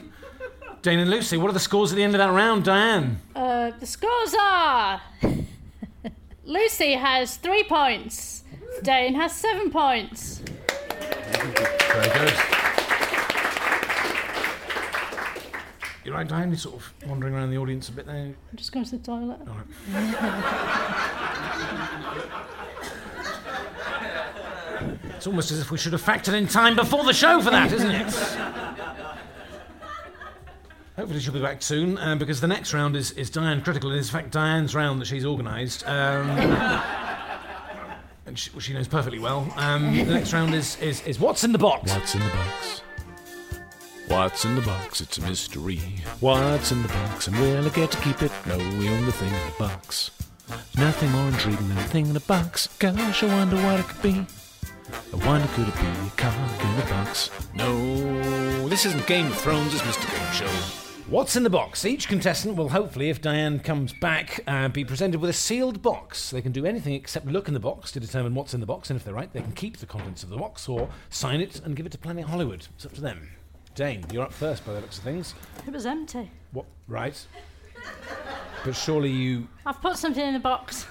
Dane 0.82 0.98
and 0.98 1.10
Lucy, 1.10 1.38
what 1.38 1.48
are 1.48 1.54
the 1.54 1.58
scores 1.60 1.90
at 1.92 1.96
the 1.96 2.02
end 2.04 2.14
of 2.14 2.18
that 2.18 2.30
round, 2.30 2.64
Diane? 2.64 3.20
Uh, 3.34 3.70
the 3.80 3.86
scores 3.86 4.34
are 4.38 5.00
Lucy 6.44 6.92
has 6.92 7.36
three 7.36 7.64
points, 7.64 8.44
Dane 8.82 9.14
has 9.14 9.32
seven 9.34 9.70
points. 9.70 10.42
Very 11.30 12.10
good. 12.10 12.57
You're 16.08 16.16
right, 16.16 16.26
Diane. 16.26 16.48
You're 16.48 16.56
sort 16.56 16.76
of 16.76 16.94
wandering 17.06 17.34
around 17.34 17.50
the 17.50 17.58
audience 17.58 17.90
a 17.90 17.92
bit 17.92 18.06
there. 18.06 18.16
I'm 18.16 18.56
just 18.56 18.72
going 18.72 18.82
to 18.82 18.92
the 18.92 18.96
toilet. 18.96 19.40
All 19.46 19.56
right. 19.92 20.14
It's 25.16 25.26
almost 25.26 25.50
as 25.50 25.58
if 25.60 25.70
we 25.70 25.76
should 25.76 25.92
have 25.92 26.02
factored 26.02 26.32
in 26.34 26.46
time 26.46 26.76
before 26.76 27.04
the 27.04 27.12
show 27.12 27.42
for 27.42 27.50
that, 27.50 27.72
isn't 27.72 27.90
it? 27.90 28.14
Hopefully 30.96 31.20
she'll 31.20 31.34
be 31.34 31.42
back 31.42 31.60
soon, 31.60 31.98
um, 31.98 32.18
because 32.18 32.40
the 32.40 32.46
next 32.46 32.72
round 32.72 32.96
is, 32.96 33.10
is 33.10 33.28
Diane 33.28 33.60
Critical. 33.60 33.90
It's 33.92 34.08
in 34.08 34.12
fact 34.12 34.30
Diane's 34.30 34.74
round 34.76 35.00
that 35.02 35.06
she's 35.06 35.26
organised. 35.26 35.86
Um, 35.86 36.30
and 38.26 38.38
she, 38.38 38.50
she 38.60 38.72
knows 38.72 38.88
perfectly 38.88 39.18
well. 39.18 39.52
Um, 39.56 39.94
the 39.94 40.04
next 40.04 40.32
round 40.32 40.54
is, 40.54 40.80
is, 40.80 41.04
is 41.04 41.18
What's 41.18 41.44
in 41.44 41.52
the 41.52 41.58
Box? 41.58 41.92
What's 41.92 42.14
in 42.14 42.20
the 42.20 42.30
box? 42.30 42.82
What's 44.08 44.46
in 44.46 44.54
the 44.54 44.62
box? 44.62 45.02
It's 45.02 45.18
a 45.18 45.22
mystery. 45.22 45.80
What's 46.20 46.72
in 46.72 46.82
the 46.82 46.88
box? 46.88 47.28
And 47.28 47.36
will 47.38 47.66
I 47.66 47.68
get 47.68 47.90
to 47.90 47.98
keep 47.98 48.22
it? 48.22 48.32
No, 48.46 48.56
we 48.56 48.88
own 48.88 49.04
the 49.04 49.12
thing 49.12 49.28
in 49.28 49.34
the 49.34 49.54
box. 49.58 50.10
Nothing 50.78 51.10
more 51.10 51.28
intriguing 51.28 51.68
than 51.68 51.76
the 51.76 51.82
thing 51.84 52.06
in 52.06 52.14
the 52.14 52.20
box. 52.20 52.68
Gosh, 52.78 53.22
I 53.22 53.26
wonder 53.26 53.56
what 53.56 53.80
it 53.80 53.86
could 53.86 54.02
be. 54.02 54.26
I 55.12 55.26
wonder 55.26 55.46
could 55.48 55.68
it 55.68 55.74
be 55.74 55.86
a 55.86 56.10
cock 56.16 56.64
in 56.64 56.76
the 56.76 56.86
box? 56.88 57.30
No, 57.54 58.66
this 58.68 58.86
isn't 58.86 59.06
Game 59.06 59.26
of 59.26 59.36
Thrones, 59.36 59.74
it's 59.74 59.82
Mr. 59.82 60.10
Game 60.10 60.32
Show. 60.32 60.84
What's 61.10 61.36
in 61.36 61.42
the 61.42 61.50
box? 61.50 61.84
Each 61.84 62.08
contestant 62.08 62.56
will 62.56 62.70
hopefully, 62.70 63.10
if 63.10 63.20
Diane 63.20 63.60
comes 63.60 63.92
back, 63.92 64.40
uh, 64.46 64.68
be 64.68 64.86
presented 64.86 65.20
with 65.20 65.28
a 65.28 65.34
sealed 65.34 65.82
box. 65.82 66.30
They 66.30 66.40
can 66.40 66.52
do 66.52 66.64
anything 66.64 66.94
except 66.94 67.26
look 67.26 67.48
in 67.48 67.54
the 67.54 67.60
box 67.60 67.92
to 67.92 68.00
determine 68.00 68.34
what's 68.34 68.54
in 68.54 68.60
the 68.60 68.66
box, 68.66 68.88
and 68.88 68.98
if 68.98 69.04
they're 69.04 69.14
right, 69.14 69.32
they 69.32 69.42
can 69.42 69.52
keep 69.52 69.76
the 69.76 69.86
contents 69.86 70.22
of 70.22 70.30
the 70.30 70.36
box 70.38 70.66
or 70.66 70.88
sign 71.10 71.42
it 71.42 71.60
and 71.60 71.76
give 71.76 71.84
it 71.84 71.92
to 71.92 71.98
Planet 71.98 72.24
Hollywood. 72.24 72.66
It's 72.74 72.86
up 72.86 72.94
to 72.94 73.00
them. 73.02 73.28
Dane, 73.78 74.04
you're 74.10 74.24
up 74.24 74.32
first 74.32 74.66
by 74.66 74.72
the 74.72 74.80
looks 74.80 74.98
of 74.98 75.04
things. 75.04 75.36
It 75.64 75.72
was 75.72 75.86
empty. 75.86 76.32
What? 76.50 76.66
Right. 76.88 77.16
But 78.64 78.74
surely 78.74 79.08
you. 79.08 79.46
I've 79.64 79.80
put 79.80 79.96
something 79.96 80.20
in 80.26 80.34
the 80.34 80.40
box. 80.40 80.84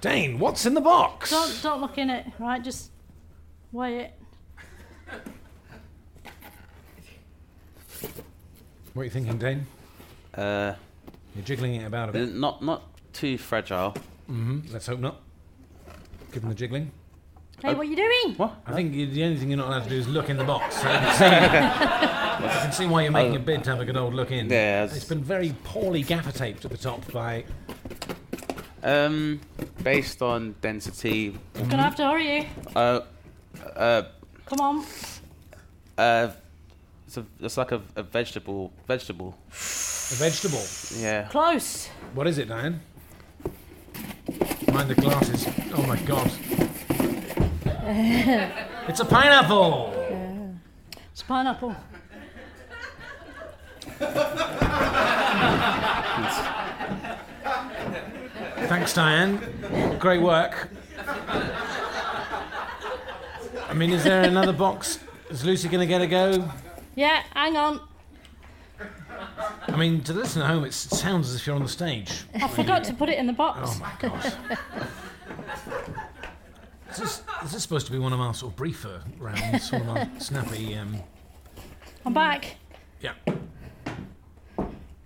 Dane, 0.00 0.38
what's 0.38 0.64
in 0.64 0.74
the 0.74 0.80
box? 0.80 1.30
Don't 1.30 1.60
don't 1.60 1.80
look 1.80 1.98
in 1.98 2.08
it, 2.08 2.24
right? 2.38 2.62
Just 2.62 2.92
weigh 3.72 3.98
it. 4.02 4.12
What 8.94 9.02
are 9.02 9.04
you 9.06 9.10
thinking, 9.10 9.38
Dane? 9.38 9.66
Uh, 10.32 10.74
You're 11.34 11.44
jiggling 11.44 11.74
it 11.74 11.84
about 11.84 12.10
a 12.10 12.12
bit. 12.12 12.32
not 12.32 12.62
not 12.62 12.84
too 13.12 13.36
fragile. 13.38 13.96
hmm 14.28 14.60
Let's 14.70 14.86
hope 14.86 15.00
not. 15.00 15.20
Given 16.30 16.48
the 16.48 16.54
jiggling. 16.54 16.92
Hey, 17.62 17.74
what 17.74 17.80
are 17.86 17.90
you 17.90 17.96
doing? 17.96 18.34
What? 18.36 18.56
I 18.66 18.72
think 18.72 18.92
you, 18.94 19.06
the 19.06 19.22
only 19.22 19.36
thing 19.36 19.48
you're 19.50 19.56
not 19.58 19.68
allowed 19.68 19.84
to 19.84 19.88
do 19.90 19.96
is 19.96 20.08
look 20.08 20.28
in 20.28 20.36
the 20.36 20.42
box. 20.44 20.76
So 20.82 20.88
I 20.88 20.98
can 20.98 21.14
see, 21.16 21.24
I 21.26 22.60
can 22.62 22.72
see 22.72 22.86
why 22.86 23.02
you're 23.02 23.12
making 23.12 23.36
a 23.36 23.38
bid 23.38 23.62
to 23.64 23.70
have 23.70 23.80
a 23.80 23.84
good 23.84 23.96
old 23.96 24.14
look 24.14 24.32
in. 24.32 24.48
Yeah, 24.50 24.82
it's- 24.84 24.96
It's 24.96 25.04
been 25.04 25.22
very 25.22 25.54
poorly 25.62 26.02
gaffer 26.02 26.32
taped 26.32 26.64
at 26.64 26.72
the 26.72 26.76
top 26.76 27.10
by. 27.12 27.44
Um, 28.82 29.40
based 29.84 30.22
on 30.22 30.56
density. 30.60 31.38
I'm 31.54 31.68
gonna 31.68 31.84
have 31.84 31.94
to 31.96 32.04
hurry 32.04 32.36
you. 32.38 32.44
Uh, 32.74 33.00
uh, 33.76 34.02
Come 34.46 34.60
on. 34.60 34.84
uh, 35.98 36.30
it's 37.06 37.16
a, 37.16 37.24
it's 37.40 37.56
like 37.56 37.70
a, 37.70 37.80
a 37.94 38.02
vegetable. 38.02 38.72
Vegetable. 38.88 39.36
A 39.50 40.14
vegetable. 40.14 40.64
Yeah. 40.96 41.28
Close. 41.28 41.86
What 42.14 42.26
is 42.26 42.38
it, 42.38 42.48
Diane? 42.48 42.80
Mind 44.72 44.88
the 44.90 44.94
glasses. 44.96 45.46
Oh 45.74 45.86
my 45.86 45.96
god. 46.00 46.28
It's 48.88 49.00
a 49.00 49.04
pineapple! 49.04 49.92
It's 51.12 51.20
a 51.20 51.24
pineapple. 51.24 51.76
Thanks, 58.68 58.94
Diane. 58.94 59.96
Great 59.98 60.22
work. 60.22 60.70
I 63.68 63.74
mean, 63.74 63.90
is 63.90 64.04
there 64.04 64.22
another 64.22 64.52
box? 64.52 64.98
Is 65.28 65.44
Lucy 65.44 65.68
going 65.68 65.80
to 65.80 65.86
get 65.86 66.00
a 66.00 66.06
go? 66.06 66.50
Yeah, 66.94 67.22
hang 67.34 67.56
on. 67.56 67.80
I 69.68 69.76
mean, 69.76 70.02
to 70.04 70.12
the 70.12 70.20
listener 70.20 70.44
at 70.44 70.50
home, 70.50 70.64
it 70.64 70.72
sounds 70.72 71.28
as 71.28 71.36
if 71.36 71.46
you're 71.46 71.56
on 71.56 71.62
the 71.62 71.68
stage. 71.68 72.24
I 72.34 72.48
forgot 72.48 72.84
to 72.84 72.94
put 72.94 73.10
it 73.10 73.18
in 73.18 73.26
the 73.26 73.32
box. 73.32 73.60
Oh 73.62 73.78
my 73.80 73.92
god. 73.98 74.34
Is 77.00 77.22
this, 77.42 77.54
is 77.54 77.62
supposed 77.62 77.86
to 77.86 77.92
be 77.92 77.98
one 77.98 78.12
of 78.12 78.20
our 78.20 78.34
sort 78.34 78.52
of 78.52 78.56
briefer 78.56 79.02
rounds? 79.18 79.70
One 79.72 79.82
of 79.82 79.88
our 79.88 80.08
snappy. 80.20 80.74
Um, 80.76 80.96
I'm 82.04 82.12
back. 82.14 82.56
yeah. 83.00 83.12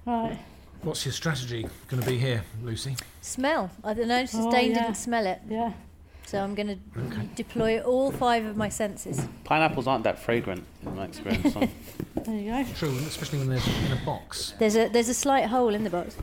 Right. 0.04 0.38
What's 0.82 1.04
your 1.04 1.12
strategy 1.12 1.66
going 1.88 2.02
to 2.02 2.08
be 2.08 2.16
here, 2.18 2.44
Lucy? 2.62 2.96
Smell. 3.20 3.70
I 3.82 3.92
don't 3.94 4.08
know. 4.08 4.24
Oh, 4.34 4.50
Dane 4.52 4.70
yeah. 4.70 4.82
didn't 4.82 4.96
smell 4.96 5.26
it. 5.26 5.40
Yeah. 5.48 5.72
So 6.26 6.42
I'm 6.42 6.54
going 6.54 6.68
to 6.68 6.76
deploy 7.34 7.80
all 7.80 8.10
five 8.12 8.44
of 8.44 8.56
my 8.56 8.68
senses. 8.68 9.20
Pineapples 9.44 9.86
aren't 9.86 10.04
that 10.04 10.18
fragrant 10.18 10.64
in 10.84 10.96
my 10.96 11.04
experience. 11.04 11.54
so- 11.54 11.68
There 12.24 12.34
you 12.34 12.50
go. 12.64 12.64
True, 12.74 12.96
especially 13.06 13.38
when 13.38 13.48
they're 13.48 13.60
in 13.86 13.92
a 13.92 14.04
box. 14.04 14.54
There's 14.58 14.74
a 14.74 14.88
there's 14.88 15.08
a 15.08 15.14
slight 15.14 15.46
hole 15.46 15.72
in 15.74 15.84
the 15.84 15.90
box. 15.90 16.16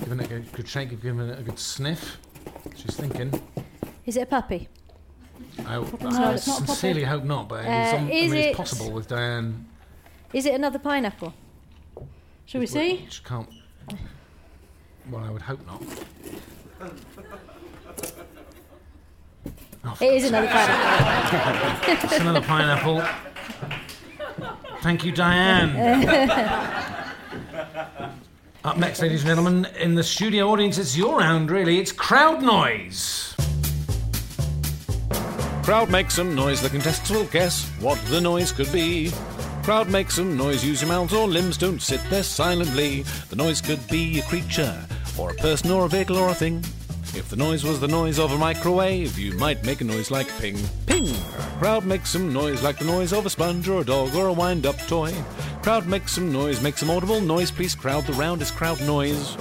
Giving 0.00 0.20
it 0.20 0.30
a 0.30 0.40
good 0.40 0.68
shake, 0.68 0.90
giving 1.02 1.20
it 1.20 1.38
a 1.38 1.42
good 1.42 1.58
sniff. 1.58 2.18
She's 2.78 2.96
thinking. 2.96 3.42
Is 4.06 4.16
it 4.16 4.22
a 4.22 4.26
puppy? 4.26 4.68
I, 5.66 5.76
No, 5.76 5.84
I 6.02 6.32
it's 6.34 6.46
not 6.46 6.62
a 6.62 6.66
sincerely 6.66 7.02
hope 7.04 7.24
not, 7.24 7.48
but 7.48 7.60
it's, 7.64 7.68
Uh, 7.92 7.96
on, 7.96 8.06
I 8.06 8.10
is 8.10 8.30
mean, 8.30 8.40
it- 8.40 8.46
it's 8.50 8.56
possible 8.56 8.90
with 8.92 9.08
Diane. 9.08 9.66
Is 10.32 10.46
it 10.46 10.54
another 10.54 10.78
pineapple? 10.78 11.34
Shall 12.46 12.60
we 12.60 12.66
see? 12.66 13.06
She 13.10 13.22
can't. 13.24 13.48
Well, 15.10 15.24
I 15.24 15.30
would 15.30 15.42
hope 15.42 15.66
not. 15.66 15.82
Oh, 19.84 19.96
It 20.00 20.12
is 20.14 20.24
another 20.28 20.46
pineapple. 20.48 21.92
It's 22.04 22.20
another 22.20 22.40
pineapple. 22.42 23.02
Thank 24.82 25.04
you, 25.04 25.12
Diane. 25.12 25.74
Up 28.64 28.76
next, 28.76 29.00
ladies 29.00 29.20
and 29.20 29.28
gentlemen, 29.28 29.68
in 29.78 29.94
the 29.94 30.02
studio 30.02 30.48
audience, 30.48 30.78
it's 30.78 30.96
your 30.96 31.18
round, 31.18 31.48
really. 31.48 31.78
It's 31.78 31.92
crowd 31.92 32.42
noise. 32.42 33.36
Crowd 35.62 35.90
makes 35.90 36.14
some 36.14 36.34
noise, 36.34 36.60
the 36.60 36.68
contestants 36.68 37.10
will 37.10 37.26
guess 37.26 37.68
what 37.78 38.00
the 38.06 38.20
noise 38.20 38.50
could 38.50 38.70
be. 38.72 39.12
Crowd 39.62 39.88
makes 39.88 40.16
some 40.16 40.36
noise, 40.36 40.64
use 40.64 40.82
your 40.82 40.88
mouths 40.88 41.12
or 41.12 41.28
limbs, 41.28 41.56
don't 41.56 41.80
sit 41.80 42.00
there 42.10 42.24
silently. 42.24 43.02
The 43.30 43.36
noise 43.36 43.60
could 43.60 43.86
be 43.86 44.18
a 44.18 44.22
creature, 44.22 44.84
or 45.16 45.30
a 45.30 45.34
person, 45.34 45.70
or 45.70 45.84
a 45.84 45.88
vehicle, 45.88 46.16
or 46.16 46.30
a 46.30 46.34
thing. 46.34 46.64
If 47.14 47.28
the 47.30 47.36
noise 47.36 47.62
was 47.62 47.78
the 47.78 47.88
noise 47.88 48.18
of 48.18 48.32
a 48.32 48.38
microwave, 48.38 49.18
you 49.18 49.34
might 49.34 49.64
make 49.64 49.82
a 49.82 49.84
noise 49.84 50.10
like 50.10 50.28
ping, 50.40 50.58
ping. 50.86 51.14
Crowd 51.60 51.86
makes 51.86 52.10
some 52.10 52.32
noise 52.32 52.62
like 52.62 52.78
the 52.78 52.84
noise 52.86 53.12
of 53.12 53.24
a 53.24 53.30
sponge, 53.30 53.68
or 53.68 53.82
a 53.82 53.84
dog, 53.84 54.16
or 54.16 54.26
a 54.26 54.32
wind 54.32 54.66
up 54.66 54.78
toy. 54.88 55.14
Crowd 55.68 55.86
makes 55.86 56.12
some 56.12 56.32
noise, 56.32 56.62
make 56.62 56.78
some 56.78 56.88
audible 56.88 57.20
noise, 57.20 57.50
please 57.50 57.74
crowd 57.74 58.06
the 58.06 58.14
round 58.14 58.40
is 58.40 58.50
crowd 58.50 58.80
noise. 58.80 59.36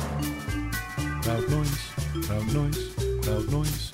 Crowd 1.21 1.49
noise, 1.49 1.79
crowd 2.25 2.53
noise, 2.53 2.93
crowd 3.23 3.49
noise. 3.49 3.91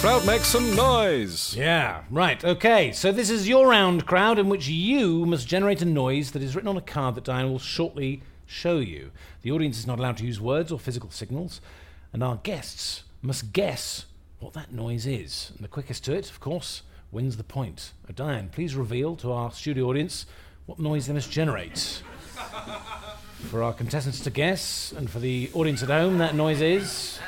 Crowd 0.00 0.24
makes 0.24 0.46
some 0.46 0.74
noise. 0.74 1.54
Yeah, 1.54 2.04
right, 2.08 2.42
okay. 2.42 2.90
So 2.90 3.12
this 3.12 3.28
is 3.28 3.46
your 3.50 3.68
round, 3.68 4.06
crowd, 4.06 4.38
in 4.38 4.48
which 4.48 4.66
you 4.66 5.26
must 5.26 5.46
generate 5.46 5.82
a 5.82 5.84
noise 5.84 6.30
that 6.30 6.42
is 6.42 6.54
written 6.54 6.70
on 6.70 6.78
a 6.78 6.80
card 6.80 7.14
that 7.16 7.24
Diane 7.24 7.50
will 7.50 7.58
shortly 7.58 8.22
show 8.46 8.78
you. 8.78 9.10
The 9.42 9.52
audience 9.52 9.78
is 9.78 9.86
not 9.86 9.98
allowed 9.98 10.16
to 10.16 10.24
use 10.24 10.40
words 10.40 10.72
or 10.72 10.78
physical 10.78 11.10
signals, 11.10 11.60
and 12.14 12.24
our 12.24 12.36
guests 12.36 13.02
must 13.20 13.52
guess 13.52 14.06
what 14.40 14.54
that 14.54 14.72
noise 14.72 15.06
is. 15.06 15.52
And 15.54 15.62
the 15.62 15.68
quickest 15.68 16.02
to 16.06 16.14
it, 16.14 16.30
of 16.30 16.40
course, 16.40 16.80
wins 17.10 17.36
the 17.36 17.44
point. 17.44 17.92
Uh, 18.08 18.12
Diane, 18.14 18.48
please 18.52 18.74
reveal 18.74 19.16
to 19.16 19.32
our 19.32 19.50
studio 19.52 19.86
audience 19.88 20.26
what 20.66 20.78
noise 20.78 21.06
they 21.06 21.12
must 21.14 21.30
generate. 21.30 22.02
For 23.50 23.62
our 23.62 23.72
contestants 23.72 24.20
to 24.20 24.30
guess, 24.30 24.92
and 24.96 25.08
for 25.08 25.18
the 25.20 25.48
audience 25.54 25.82
at 25.82 25.88
home, 25.88 26.18
that 26.18 26.34
noise 26.34 26.60
is. 26.60 27.18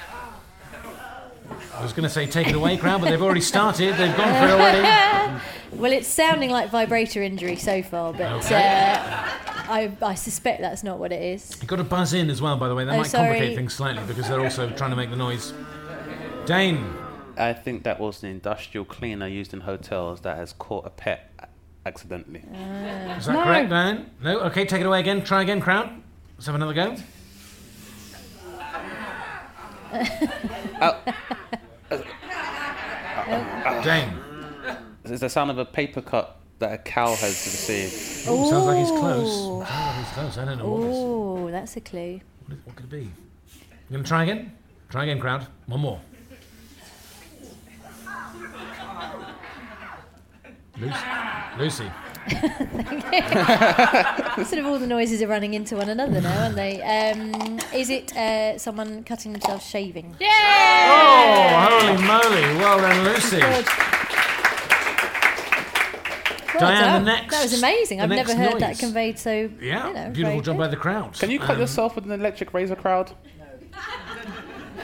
I 1.74 1.82
was 1.82 1.92
going 1.92 2.02
to 2.02 2.10
say 2.10 2.26
take 2.26 2.48
it 2.48 2.54
away, 2.54 2.76
crowd, 2.76 3.00
but 3.00 3.10
they've 3.10 3.22
already 3.22 3.40
started. 3.40 3.94
They've 3.94 4.16
gone 4.16 4.34
for 4.40 4.46
it 4.46 4.50
already. 4.50 5.40
Well, 5.72 5.92
it's 5.92 6.08
sounding 6.08 6.50
like 6.50 6.68
vibrator 6.70 7.22
injury 7.22 7.54
so 7.54 7.80
far, 7.80 8.12
but 8.12 8.32
Okay. 8.44 8.56
uh, 8.56 8.98
I, 9.72 9.92
I 10.02 10.14
suspect 10.16 10.60
that's 10.60 10.82
not 10.82 10.98
what 10.98 11.12
it 11.12 11.22
is. 11.22 11.56
You've 11.60 11.68
got 11.68 11.76
to 11.76 11.84
buzz 11.84 12.12
in 12.12 12.28
as 12.28 12.42
well, 12.42 12.56
by 12.56 12.68
the 12.68 12.74
way. 12.74 12.84
That 12.84 12.94
Oh, 12.94 12.98
might 12.98 13.06
sorry. 13.06 13.28
complicate 13.28 13.56
things 13.56 13.72
slightly 13.74 14.02
because 14.08 14.28
they're 14.28 14.40
also 14.40 14.68
trying 14.70 14.90
to 14.90 14.96
make 14.96 15.10
the 15.10 15.16
noise. 15.16 15.54
Dane, 16.44 16.84
I 17.40 17.52
think 17.54 17.82
that 17.84 17.98
was 17.98 18.22
an 18.22 18.28
industrial 18.30 18.84
cleaner 18.84 19.26
used 19.26 19.54
in 19.54 19.60
hotels 19.60 20.20
that 20.20 20.36
has 20.36 20.52
caught 20.52 20.86
a 20.86 20.90
pet 20.90 21.32
a- 21.38 21.46
accidentally. 21.86 22.42
Ah. 22.54 23.16
is 23.16 23.26
that 23.26 23.44
correct, 23.44 23.70
Dane? 23.70 24.10
No? 24.22 24.40
Okay, 24.40 24.66
take 24.66 24.80
it 24.82 24.86
away 24.86 25.00
again. 25.00 25.24
Try 25.24 25.42
again, 25.42 25.60
crowd. 25.60 25.90
Let's 26.36 26.46
have 26.46 26.54
another 26.54 26.74
go. 26.74 26.96
Dane. 33.82 34.12
It's 35.04 35.20
the 35.20 35.28
sound 35.28 35.50
of 35.50 35.58
a 35.58 35.64
paper 35.64 36.00
cut 36.02 36.36
that 36.58 36.72
a 36.72 36.78
cow 36.78 37.08
has 37.08 37.22
received. 37.22 38.26
Oh, 38.28 38.50
sounds 38.50 38.66
like 38.66 38.78
he's 38.78 38.90
close. 38.90 39.66
Sounds 39.68 39.70
like 39.70 40.04
he's 40.04 40.12
close. 40.14 40.38
I 40.38 40.44
don't 40.44 40.58
know 40.58 40.68
what 40.68 40.82
this 40.86 40.96
Oh, 40.96 41.50
that's 41.50 41.76
a 41.76 41.80
clue. 41.80 42.20
what, 42.46 42.58
is, 42.58 42.66
what 42.66 42.76
could 42.76 42.84
it 42.86 42.90
be. 42.90 42.98
You 43.02 43.10
going 43.90 44.02
to 44.04 44.08
try 44.08 44.22
again? 44.24 44.52
Try 44.90 45.04
again, 45.04 45.18
crowd. 45.18 45.46
One 45.66 45.80
more. 45.80 46.00
Lucy. 50.80 51.04
Lucy. 51.58 51.90
sort 54.44 54.58
of 54.60 54.66
all 54.66 54.78
the 54.78 54.86
noises 54.86 55.20
are 55.22 55.26
running 55.26 55.54
into 55.54 55.76
one 55.76 55.88
another 55.88 56.20
now, 56.20 56.42
aren't 56.42 56.54
they? 56.54 56.80
Um, 56.82 57.58
is 57.74 57.90
it 57.90 58.14
uh, 58.16 58.58
someone 58.58 59.02
cutting 59.04 59.32
themselves 59.32 59.64
shaving? 59.66 60.14
Oh, 60.20 61.68
holy 61.70 61.96
moly. 62.02 62.42
Well 62.58 62.78
done, 62.80 63.04
Lucy. 63.04 63.40
Good. 63.40 63.66
Diane, 66.58 67.04
the 67.04 67.10
that, 67.10 67.20
next. 67.20 67.34
that 67.34 67.42
was 67.44 67.58
amazing. 67.58 68.00
I've 68.00 68.08
never 68.10 68.34
next 68.34 68.50
heard 68.52 68.60
that 68.60 68.78
conveyed 68.78 69.18
so. 69.18 69.48
Yeah, 69.60 69.88
you 69.88 69.94
know, 69.94 70.10
beautiful 70.10 70.22
very 70.24 70.36
job 70.40 70.56
good. 70.56 70.58
by 70.58 70.68
the 70.68 70.76
crowd. 70.76 71.14
Can 71.18 71.30
you 71.30 71.38
cut 71.38 71.52
Um, 71.54 71.60
yourself 71.60 71.94
with 71.94 72.04
an 72.04 72.12
electric 72.12 72.52
razor 72.52 72.76
crowd? 72.76 73.12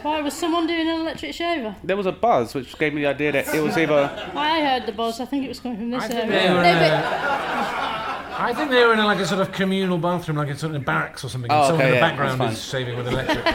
Why 0.06 0.20
was 0.22 0.34
someone 0.34 0.68
doing 0.68 0.88
an 0.88 1.00
electric 1.00 1.34
shaver? 1.34 1.74
There 1.82 1.96
was 1.96 2.06
a 2.06 2.12
buzz 2.12 2.54
which 2.54 2.78
gave 2.78 2.94
me 2.94 3.00
the 3.02 3.08
idea 3.08 3.32
that 3.32 3.52
it 3.52 3.60
was 3.60 3.76
either. 3.82 4.08
I 4.36 4.60
heard 4.64 4.86
the 4.86 4.92
buzz. 4.92 5.18
I 5.18 5.24
think 5.24 5.44
it 5.44 5.48
was 5.48 5.58
coming 5.58 5.78
from 5.78 5.90
this 5.90 6.04
I 6.04 6.08
think 6.08 6.30
area. 6.30 6.42
they 6.42 6.48
were, 6.54 6.62
No, 6.62 6.68
uh, 6.68 8.36
I 8.38 8.52
think 8.54 8.70
they 8.70 8.84
were 8.84 8.92
in 8.92 8.98
like 9.00 9.18
a 9.18 9.26
sort 9.26 9.40
of 9.40 9.50
communal 9.50 9.98
bathroom, 9.98 10.36
like 10.36 10.48
in 10.48 10.56
sort 10.56 10.76
of 10.76 10.84
barracks 10.84 11.24
or 11.24 11.28
something. 11.28 11.50
and 11.50 11.60
Oh, 11.60 11.64
someone 11.68 11.80
okay, 11.86 11.88
in 11.88 11.94
the 11.94 11.96
yeah, 12.06 12.08
background 12.10 12.52
is 12.52 12.62
shaving 12.64 12.96
with 12.96 13.08
electric. 13.08 13.38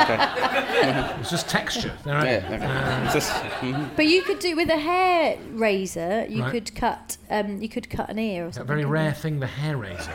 Okay. 0.00 0.18
it's 1.20 1.30
just 1.30 1.46
texture. 1.48 1.92
All 2.06 2.12
right. 2.12 2.42
Yeah. 2.42 2.54
Okay. 2.54 3.04
It's 3.04 3.12
just, 3.14 3.32
mhm. 3.60 3.90
But 3.96 4.06
you 4.06 4.22
could 4.22 4.38
do 4.38 4.56
with 4.56 4.70
a 4.70 4.78
hair 4.78 5.36
razor. 5.50 6.24
You 6.28 6.42
Right. 6.44 6.52
could 6.52 6.74
cut. 6.74 7.18
Um, 7.28 7.60
you 7.60 7.68
could 7.68 7.90
cut 7.90 8.08
an 8.08 8.18
ear 8.18 8.44
or 8.44 8.46
That 8.46 8.54
something. 8.54 8.68
very 8.76 8.84
rare 8.86 9.08
you? 9.08 9.14
thing, 9.14 9.40
the 9.40 9.46
hair 9.46 9.76
razor. 9.76 10.10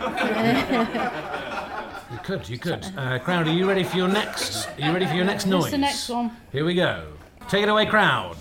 You 2.12 2.18
could, 2.24 2.48
you 2.50 2.58
could. 2.58 2.86
Uh, 2.98 3.20
crowd, 3.20 3.48
are 3.48 3.52
you 3.54 3.68
ready 3.68 3.84
for 3.84 3.98
your 3.98 4.08
next? 4.08 4.68
Are 4.68 4.82
you 4.82 4.92
ready 4.94 5.06
for 5.06 5.16
your 5.16 5.26
next 5.26 5.46
noise? 5.46 5.62
What's 5.62 5.72
the 5.72 5.78
next 5.78 6.10
one? 6.10 6.32
Here 6.52 6.66
we 6.66 6.74
go. 6.76 7.08
Take 7.50 7.64
it 7.64 7.70
away, 7.70 7.86
crowd. 7.86 8.38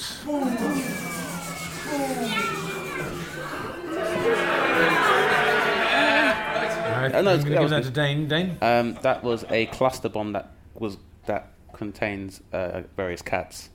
Right, 5.85 7.13
Oh, 7.15 7.21
no, 7.23 7.31
I'm 7.33 7.39
it's- 7.41 7.45
going 7.45 7.45
to 7.45 7.51
that 7.51 7.55
give 7.55 7.63
was 7.63 7.71
that 7.71 7.79
to 7.83 7.89
good. 7.89 7.95
Dane. 7.95 8.29
Dane. 8.29 8.57
Um, 8.63 8.95
that 9.03 9.23
was 9.23 9.45
a 9.51 9.67
cluster 9.67 10.09
bomb 10.09 10.33
that 10.33 10.51
was 10.75 10.97
that 11.27 11.49
contains 11.73 12.41
uh, 12.53 12.83
various 12.97 13.21
cats. 13.21 13.71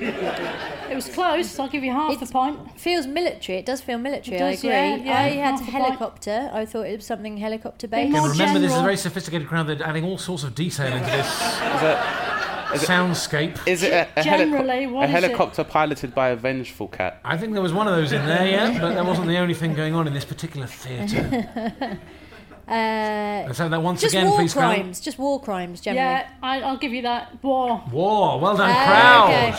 It 0.92 0.94
was 0.96 1.08
close. 1.08 1.58
I'll 1.58 1.68
give 1.68 1.84
you 1.84 1.92
half 1.92 2.12
It's- 2.12 2.28
a 2.28 2.32
point. 2.32 2.58
Feels 2.78 3.06
military. 3.06 3.58
It 3.58 3.66
does 3.66 3.80
feel 3.80 3.98
military. 3.98 4.36
It 4.36 4.40
does, 4.40 4.64
I 4.64 4.68
agree. 4.68 4.70
yeah, 4.70 4.96
yeah, 4.96 5.18
I 5.18 5.28
had 5.30 5.58
half 5.60 5.68
a 5.68 5.70
helicopter. 5.70 6.50
I 6.52 6.66
thought 6.66 6.86
it 6.86 6.96
was 6.96 7.06
something 7.06 7.36
helicopter 7.38 7.88
based. 7.88 8.10
more 8.10 8.20
Again, 8.30 8.38
remember, 8.38 8.60
this 8.60 8.72
is 8.72 8.78
a 8.78 8.82
very 8.82 8.96
sophisticated 8.96 9.48
crowd. 9.48 9.68
They're 9.68 9.82
adding 9.86 10.04
all 10.04 10.18
sorts 10.18 10.44
of 10.44 10.54
detail 10.54 10.92
into 10.92 11.10
this 11.10 11.26
Is 11.26 11.82
it, 11.82 12.74
is 12.74 12.82
soundscape. 12.88 13.58
is 13.66 13.82
it 13.82 13.92
a, 13.92 14.08
a, 14.20 14.22
Generally, 14.22 14.86
helico- 14.86 14.92
what 14.92 15.02
a 15.02 15.04
is 15.04 15.10
it? 15.10 15.22
helicopter 15.22 15.64
piloted 15.64 16.14
by 16.14 16.28
a 16.30 16.36
vengeful 16.36 16.88
cat? 16.88 17.20
I 17.24 17.38
think 17.38 17.52
there 17.54 17.62
was 17.62 17.72
one 17.72 17.86
of 17.88 17.94
those 17.94 18.12
in 18.12 18.26
there, 18.26 18.46
yeah, 18.46 18.78
but 18.80 18.94
that 18.94 19.06
wasn't 19.06 19.28
the 19.28 19.38
only 19.38 19.54
thing 19.54 19.74
going 19.74 19.94
on 19.94 20.06
in 20.06 20.12
this 20.14 20.24
particular 20.26 20.66
theatre. 20.66 21.98
Uh, 22.68 23.42
Let's 23.46 23.58
have 23.58 23.70
that 23.72 23.82
once 23.82 24.00
just 24.00 24.14
again, 24.14 24.28
war 24.28 24.38
please, 24.38 24.52
crowd. 24.52 24.74
crimes. 24.76 25.00
Just 25.00 25.18
war 25.18 25.40
crimes 25.40 25.80
generally. 25.80 26.04
Yeah, 26.06 26.28
I, 26.42 26.60
I'll 26.62 26.76
give 26.76 26.92
you 26.92 27.02
that. 27.02 27.42
War. 27.42 27.82
War. 27.90 28.38
Well 28.40 28.56
done, 28.56 28.72
crowd. 28.72 29.30
okay. 29.30 29.52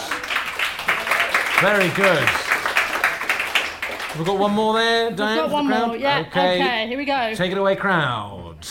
Very 1.61 1.89
good. 1.89 2.27
We've 4.17 4.27
got 4.27 4.37
one 4.37 4.51
more 4.51 4.73
there, 4.75 5.09
Diane? 5.11 5.39
I've 5.39 5.45
got 5.45 5.51
one 5.51 5.67
more. 5.67 5.97
Yeah. 5.97 6.19
Okay. 6.27 6.55
Okay. 6.61 6.87
Here 6.87 6.97
we 6.97 7.05
go. 7.05 7.33
Take 7.35 7.51
it 7.51 7.57
away, 7.57 7.75
crowd. 7.75 8.57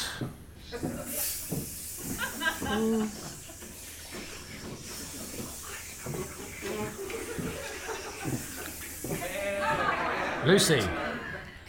Lucy. 10.47 10.83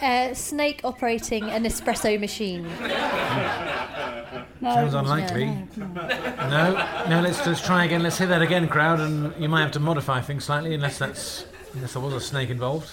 Uh, 0.04 0.34
snake 0.34 0.82
operating 0.84 1.46
an 1.46 1.64
espresso 1.64 2.20
machine. 2.20 2.64
No, 4.60 4.74
Sounds 4.74 4.94
unlikely. 4.94 5.46
No, 5.78 7.06
no. 7.08 7.22
Let's 7.22 7.46
let's 7.48 7.62
try 7.62 7.86
again. 7.86 8.04
Let's 8.04 8.18
hear 8.18 8.28
that 8.28 8.42
again, 8.42 8.68
crowd, 8.68 9.00
and 9.00 9.34
you 9.42 9.48
might 9.48 9.62
have 9.62 9.72
to 9.72 9.80
modify 9.80 10.20
things 10.20 10.44
slightly, 10.44 10.74
unless 10.74 10.98
that's 10.98 11.46
unless 11.74 11.94
there 11.94 12.02
was 12.02 12.14
a 12.14 12.20
snake 12.20 12.50
involved. 12.50 12.92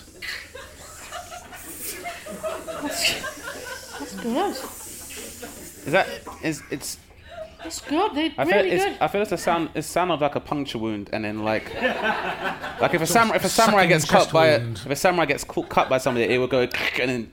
That's 3.99 4.14
good. 4.23 4.51
Is 5.87 5.92
that 5.92 6.09
is 6.44 6.62
it's? 6.70 6.96
That's 7.62 7.81
good. 7.83 8.14
They're 8.14 8.33
I 8.38 8.44
feel 8.44 8.57
really 8.57 8.70
it's, 8.70 8.85
good. 8.85 8.96
I 9.01 9.09
feel 9.09 9.23
it's 9.23 9.33
a 9.33 9.38
sound. 9.38 9.70
It 9.75 9.83
sound 9.83 10.11
of 10.12 10.20
like 10.20 10.35
a 10.35 10.40
puncture 10.40 10.79
wound, 10.79 11.11
and 11.12 11.25
then 11.25 11.44
like, 11.44 11.75
like 12.81 12.94
if 12.94 13.03
a 13.03 13.07
samurai 13.07 13.37
if 13.37 13.44
a 13.44 13.49
samurai 13.49 13.87
gets 13.87 14.07
chest 14.07 14.27
cut 14.29 14.33
by 14.33 14.46
a, 14.49 14.61
if 14.61 14.87
a 14.87 14.96
samurai 14.96 15.27
gets 15.27 15.44
cu- 15.44 15.64
cut 15.64 15.88
by 15.88 15.99
somebody, 15.99 16.33
it 16.33 16.38
will 16.38 16.46
go 16.46 16.62
and 16.62 17.11
then. 17.11 17.31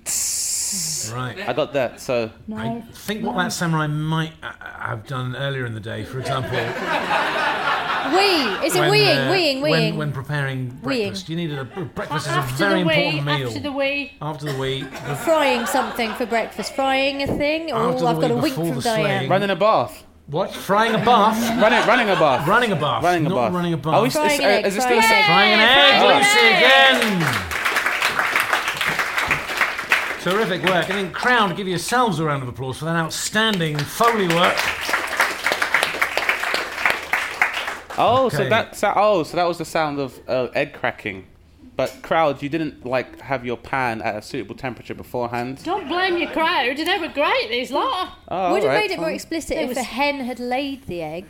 Right. 1.13 1.47
I 1.47 1.53
got 1.53 1.71
that. 1.73 2.01
So 2.01 2.29
no. 2.47 2.57
I 2.57 2.81
think 2.91 3.23
what 3.23 3.37
that 3.37 3.53
samurai 3.53 3.87
might 3.87 4.33
uh, 4.43 4.51
have 4.61 5.07
done 5.07 5.33
earlier 5.35 5.65
in 5.65 5.73
the 5.73 5.79
day, 5.79 6.03
for 6.03 6.19
example, 6.19 6.51
Wee. 8.13 8.65
Is 8.65 8.75
it 8.75 8.79
when, 8.81 8.91
weeing? 8.91 9.27
uh, 9.27 9.31
weeing? 9.31 9.61
Weeing? 9.61 9.95
when 9.95 10.11
preparing 10.11 10.69
breakfast. 10.69 11.29
You 11.29 11.35
needed 11.35 11.59
a 11.59 11.65
breakfast 11.65 12.27
is 12.27 12.35
a 12.35 12.41
very 12.41 12.81
the 12.83 12.87
wee, 12.87 12.93
important 12.95 13.25
meal. 13.25 13.47
after 13.47 13.59
the 13.59 13.71
wee. 13.71 14.11
After 14.21 14.45
the 14.51 14.57
wee, 14.59 14.81
The 14.83 15.15
Frying 15.15 15.65
something 15.65 16.13
for 16.13 16.25
breakfast. 16.25 16.73
Frying 16.73 17.21
a 17.23 17.27
thing. 17.27 17.71
Oh, 17.71 17.89
After 17.91 18.01
the 18.01 18.07
I've 18.07 18.21
got 18.21 18.31
a 18.31 18.35
wee, 18.35 18.41
wink 18.41 18.55
from. 18.55 18.79
Diane. 18.79 19.29
running 19.29 19.49
a 19.49 19.55
bath, 19.55 20.05
what? 20.27 20.51
Frying 20.53 20.93
a 20.93 20.97
bath. 21.03 21.37
running 21.61 21.87
running 21.87 22.09
a 22.09 22.15
bath, 22.15 22.47
running 22.47 22.71
a 22.71 22.75
bath. 22.75 23.03
running 23.03 23.25
a 23.25 23.29
not 23.29 23.35
bath. 23.35 23.53
running 23.53 23.73
a 23.73 23.77
bath. 23.77 23.93
Oh, 23.95 24.05
is, 24.05 24.13
Frying 24.13 24.31
is, 24.31 24.39
an 24.39 24.45
uh, 24.45 24.49
egg, 24.49 24.65
is 24.65 24.75
it 24.75 24.81
frying 24.81 25.01
still 25.01 25.15
an 25.15 25.19
egg. 25.19 25.25
Frying 25.25 25.53
an 25.53 25.59
egg, 25.59 26.01
frying 26.01 26.17
Lucy 26.19 26.39
an 26.39 26.55
again. 26.57 27.43
Terrific 30.21 30.63
work. 30.69 30.89
And 30.89 30.97
then, 30.99 31.11
crowd, 31.13 31.55
give 31.55 31.67
yourselves 31.67 32.19
a 32.19 32.25
round 32.25 32.43
of 32.43 32.49
applause 32.49 32.77
for 32.77 32.85
that 32.85 32.95
outstanding 32.97 33.77
Foley 33.77 34.27
work. 34.27 34.57
Oh, 37.99 38.29
so 38.29 38.39
Okay. 38.41 38.49
that 38.49 38.75
so, 38.75 38.93
oh, 38.95 39.23
so 39.23 39.37
that 39.37 39.47
was 39.47 39.57
the 39.57 39.65
sound 39.65 39.99
of 39.99 40.19
uh, 40.27 40.49
egg 40.53 40.73
cracking. 40.73 41.25
But 41.77 42.01
crowd, 42.01 42.41
you 42.41 42.49
didn't 42.49 42.85
like 42.85 43.21
have 43.21 43.45
your 43.45 43.55
pan 43.55 44.01
at 44.01 44.15
a 44.17 44.21
suitable 44.21 44.55
temperature 44.55 44.95
beforehand. 44.95 45.63
Don't 45.63 45.87
blame 45.87 46.17
your 46.17 46.29
crowd. 46.31 46.75
They 46.75 46.97
were 46.99 47.07
great. 47.07 47.49
These 47.49 47.69
lot. 47.71 48.17
Oh, 48.27 48.51
Would 48.53 48.63
have 48.63 48.71
alright, 48.71 48.89
made 48.89 48.91
it 48.91 48.97
more 48.97 49.05
fine. 49.05 49.15
explicit 49.15 49.57
It 49.57 49.61
if 49.61 49.69
was- 49.69 49.77
a 49.77 49.83
hen 49.83 50.19
had 50.21 50.39
laid 50.39 50.87
the 50.87 51.01
egg. 51.03 51.25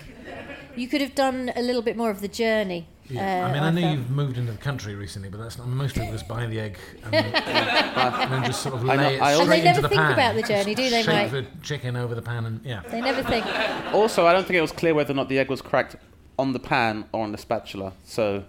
You 0.75 0.87
could 0.87 1.01
have 1.01 1.13
done 1.15 1.51
a 1.55 1.61
little 1.61 1.81
bit 1.81 1.97
more 1.97 2.09
of 2.09 2.21
the 2.21 2.27
journey. 2.29 2.87
Yeah. 3.09 3.45
uh, 3.45 3.47
I 3.49 3.53
mean, 3.53 3.63
I 3.63 3.71
know 3.71 3.81
felt. 3.81 3.93
you've 3.97 4.09
moved 4.09 4.37
into 4.37 4.51
the 4.51 4.57
country 4.57 4.93
recently, 4.95 5.29
but 5.29 5.39
that's 5.39 5.57
not. 5.57 5.67
Most 5.67 5.95
people 5.95 6.11
just 6.11 6.27
buy 6.27 6.45
the 6.45 6.59
egg 6.59 6.77
and, 7.05 7.15
and 7.15 8.31
then 8.33 8.43
just 8.45 8.61
sort 8.61 8.75
of 8.75 8.87
I 8.89 8.95
know- 8.95 9.03
lay 9.03 9.15
it 9.15 9.21
I 9.21 9.33
straight 9.33 9.39
also- 9.39 9.41
And 9.43 9.51
they 9.51 9.63
never 9.63 9.81
the 9.81 9.89
think 9.89 10.01
pan. 10.01 10.11
about 10.13 10.35
the 10.35 10.43
journey, 10.43 10.75
do 10.75 10.89
they, 10.89 11.03
Shake 11.03 11.31
mate? 11.31 11.31
the 11.31 11.45
chicken 11.63 11.95
over 11.95 12.15
the 12.15 12.21
pan 12.21 12.45
and 12.45 12.61
yeah. 12.65 12.81
They 12.89 13.01
never 13.01 13.23
think. 13.23 13.45
Also, 13.93 14.25
I 14.27 14.33
don't 14.33 14.45
think 14.45 14.57
it 14.57 14.61
was 14.61 14.71
clear 14.71 14.93
whether 14.93 15.11
or 15.11 15.15
not 15.15 15.29
the 15.29 15.39
egg 15.39 15.49
was 15.49 15.61
cracked 15.61 15.95
on 16.39 16.53
the 16.53 16.59
pan 16.59 17.05
or 17.11 17.23
on 17.23 17.31
the 17.31 17.37
spatula. 17.37 17.93
So 18.03 18.43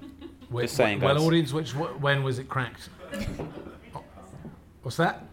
Wait, 0.51 0.63
Just 0.65 0.77
saying, 0.77 1.01
well, 1.01 1.15
guys. 1.15 1.23
audience, 1.25 1.53
which 1.53 1.73
wh- 1.73 2.01
when 2.03 2.23
was 2.23 2.39
it 2.39 2.49
cracked? 2.49 2.89
What's 4.83 4.97
that? 4.97 5.25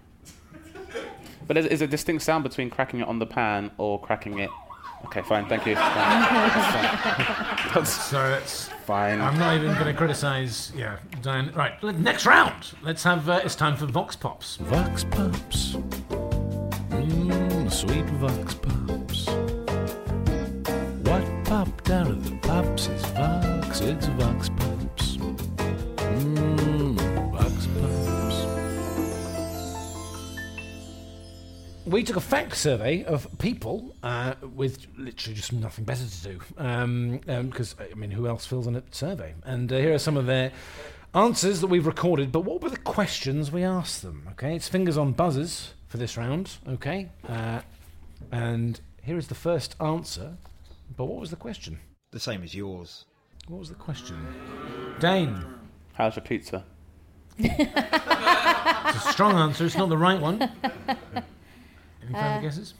But 1.48 1.58
is, 1.58 1.66
is 1.68 1.82
a 1.82 1.88
distinct 1.88 2.24
sound 2.24 2.44
between 2.44 2.70
cracking 2.70 3.00
it 3.02 3.08
on 3.08 3.20
the 3.20 3.26
pan 3.26 3.72
or 3.78 4.02
cracking 4.02 4.40
it? 4.40 4.50
Okay, 5.06 5.22
fine, 5.22 5.46
thank 5.48 5.66
you. 5.68 5.76
Fine. 5.76 5.94
That's 7.74 7.92
So 8.10 8.34
it's. 8.34 8.70
fine. 8.86 9.22
I'm 9.22 9.38
not 9.38 9.56
even 9.56 9.74
going 9.76 9.86
to 9.86 9.94
criticise. 9.94 10.72
Yeah, 10.76 10.98
Diane. 11.22 11.52
Right, 11.54 11.82
next 12.00 12.26
round. 12.26 12.72
Let's 12.82 13.04
have. 13.04 13.30
Uh, 13.30 13.42
it's 13.44 13.56
time 13.56 13.78
for 13.78 13.86
Vox 13.86 14.16
Pops. 14.16 14.56
Vox 14.58 15.04
Pops. 15.04 15.76
Mmm, 16.90 17.72
sweet 17.72 18.06
Vox 18.06 18.56
Pops. 18.56 19.28
What 21.08 21.46
popped 21.46 21.90
out 21.92 22.08
of 22.08 22.28
the 22.28 22.36
pops 22.48 22.88
is 22.88 23.06
Vox, 23.12 23.82
it's 23.82 24.08
Vox 24.08 24.50
Pops. 24.50 24.75
We 31.86 32.04
took 32.04 32.16
a 32.16 32.22
fact 32.22 32.56
survey 32.58 33.04
of 33.04 33.28
people 33.38 33.96
uh, 34.02 34.34
with 34.56 34.88
literally 34.98 35.36
just 35.36 35.54
nothing 35.54 35.86
better 35.86 36.06
to 36.06 36.24
do. 36.24 36.40
Because, 36.40 36.66
um, 36.66 37.20
um 37.28 37.52
'cause, 37.52 37.76
I 37.80 37.94
mean, 37.94 38.10
who 38.12 38.28
else 38.28 38.46
fills 38.46 38.66
in 38.66 38.76
a 38.76 38.84
survey? 38.90 39.36
And 39.44 39.72
uh, 39.72 39.78
here 39.78 39.94
are 39.94 40.00
some 40.00 40.18
of 40.18 40.26
their 40.26 40.52
answers 41.14 41.62
that 41.62 41.68
we've 41.68 41.86
recorded. 41.86 42.32
But 42.32 42.42
what 42.42 42.62
were 42.62 42.70
the 42.70 42.78
questions 42.78 43.52
we 43.52 43.64
asked 43.64 44.02
them? 44.02 44.28
Okay, 44.32 44.56
it's 44.56 44.68
fingers 44.68 44.98
on 44.98 45.14
buzzers 45.14 45.74
for 45.88 45.98
this 45.98 46.18
round. 46.18 46.58
Okay, 46.68 47.10
uh, 47.30 47.62
and 48.32 48.80
here 49.04 49.18
is 49.18 49.28
the 49.28 49.36
first 49.36 49.76
answer. 49.80 50.38
But 50.98 51.06
what 51.06 51.20
was 51.20 51.30
the 51.30 51.36
question? 51.36 51.80
The 52.12 52.20
same 52.20 52.42
as 52.44 52.56
yours. 52.56 53.06
What 53.48 53.60
was 53.60 53.70
the 53.70 53.76
question? 53.76 54.18
Dane. 55.00 55.46
How's 55.94 56.16
your 56.16 56.26
pizza? 56.26 56.66
It's 58.88 59.06
a 59.08 59.12
strong 59.12 59.34
answer. 59.36 59.66
It's 59.66 59.76
not 59.76 59.90
the 59.90 59.98
right 59.98 60.20
one. 60.22 60.50
Any 62.06 62.14
further 62.14 62.26
Uh, 62.26 62.42
guesses? 62.42 62.74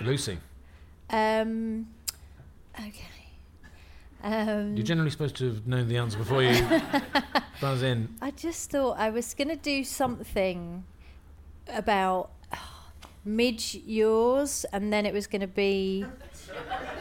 Lucy. 0.00 0.38
Um, 1.10 1.86
okay. 2.78 3.06
Um, 4.22 4.76
You're 4.76 4.84
generally 4.84 5.10
supposed 5.10 5.36
to 5.36 5.46
have 5.46 5.66
known 5.66 5.88
the 5.88 5.96
answer 5.96 6.18
before 6.18 6.42
you 6.42 6.66
buzz 7.60 7.82
in. 7.82 8.08
I 8.20 8.30
just 8.32 8.70
thought 8.70 8.98
I 8.98 9.10
was 9.10 9.32
going 9.34 9.48
to 9.48 9.56
do 9.56 9.84
something 9.84 10.84
about 11.72 12.30
midge 13.24 13.74
yours, 13.86 14.66
and 14.72 14.92
then 14.92 15.06
it 15.06 15.14
was 15.14 15.26
going 15.26 15.40
to 15.40 15.46
be 15.46 16.04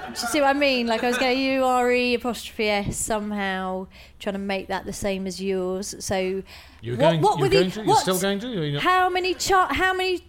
you 0.10 0.16
see 0.16 0.42
what 0.42 0.48
I 0.56 0.60
mean? 0.60 0.88
Like 0.88 1.04
I 1.04 1.08
was 1.08 1.18
going 1.18 1.38
U 1.40 1.64
R 1.64 1.92
E 1.92 2.14
apostrophe 2.14 2.70
S 2.70 2.98
somehow, 2.98 3.88
trying 4.20 4.34
to 4.34 4.40
make 4.40 4.68
that 4.68 4.86
the 4.86 4.94
same 4.94 5.28
as 5.28 5.42
yours. 5.42 5.96
So 6.00 6.44
You're 6.82 6.96
what, 6.96 7.00
going. 7.00 7.22
what 7.22 7.40
you're 7.40 7.48
were 7.48 7.52
going 7.54 7.66
the, 7.66 7.72
to. 7.72 7.80
You're 7.82 7.88
what- 7.88 8.02
still 8.02 8.20
going 8.20 8.40
to. 8.40 8.48
You're? 8.48 8.82
How 8.82 9.10
many 9.10 9.34
chart? 9.34 9.74
How 9.74 9.94
many? 9.94 10.24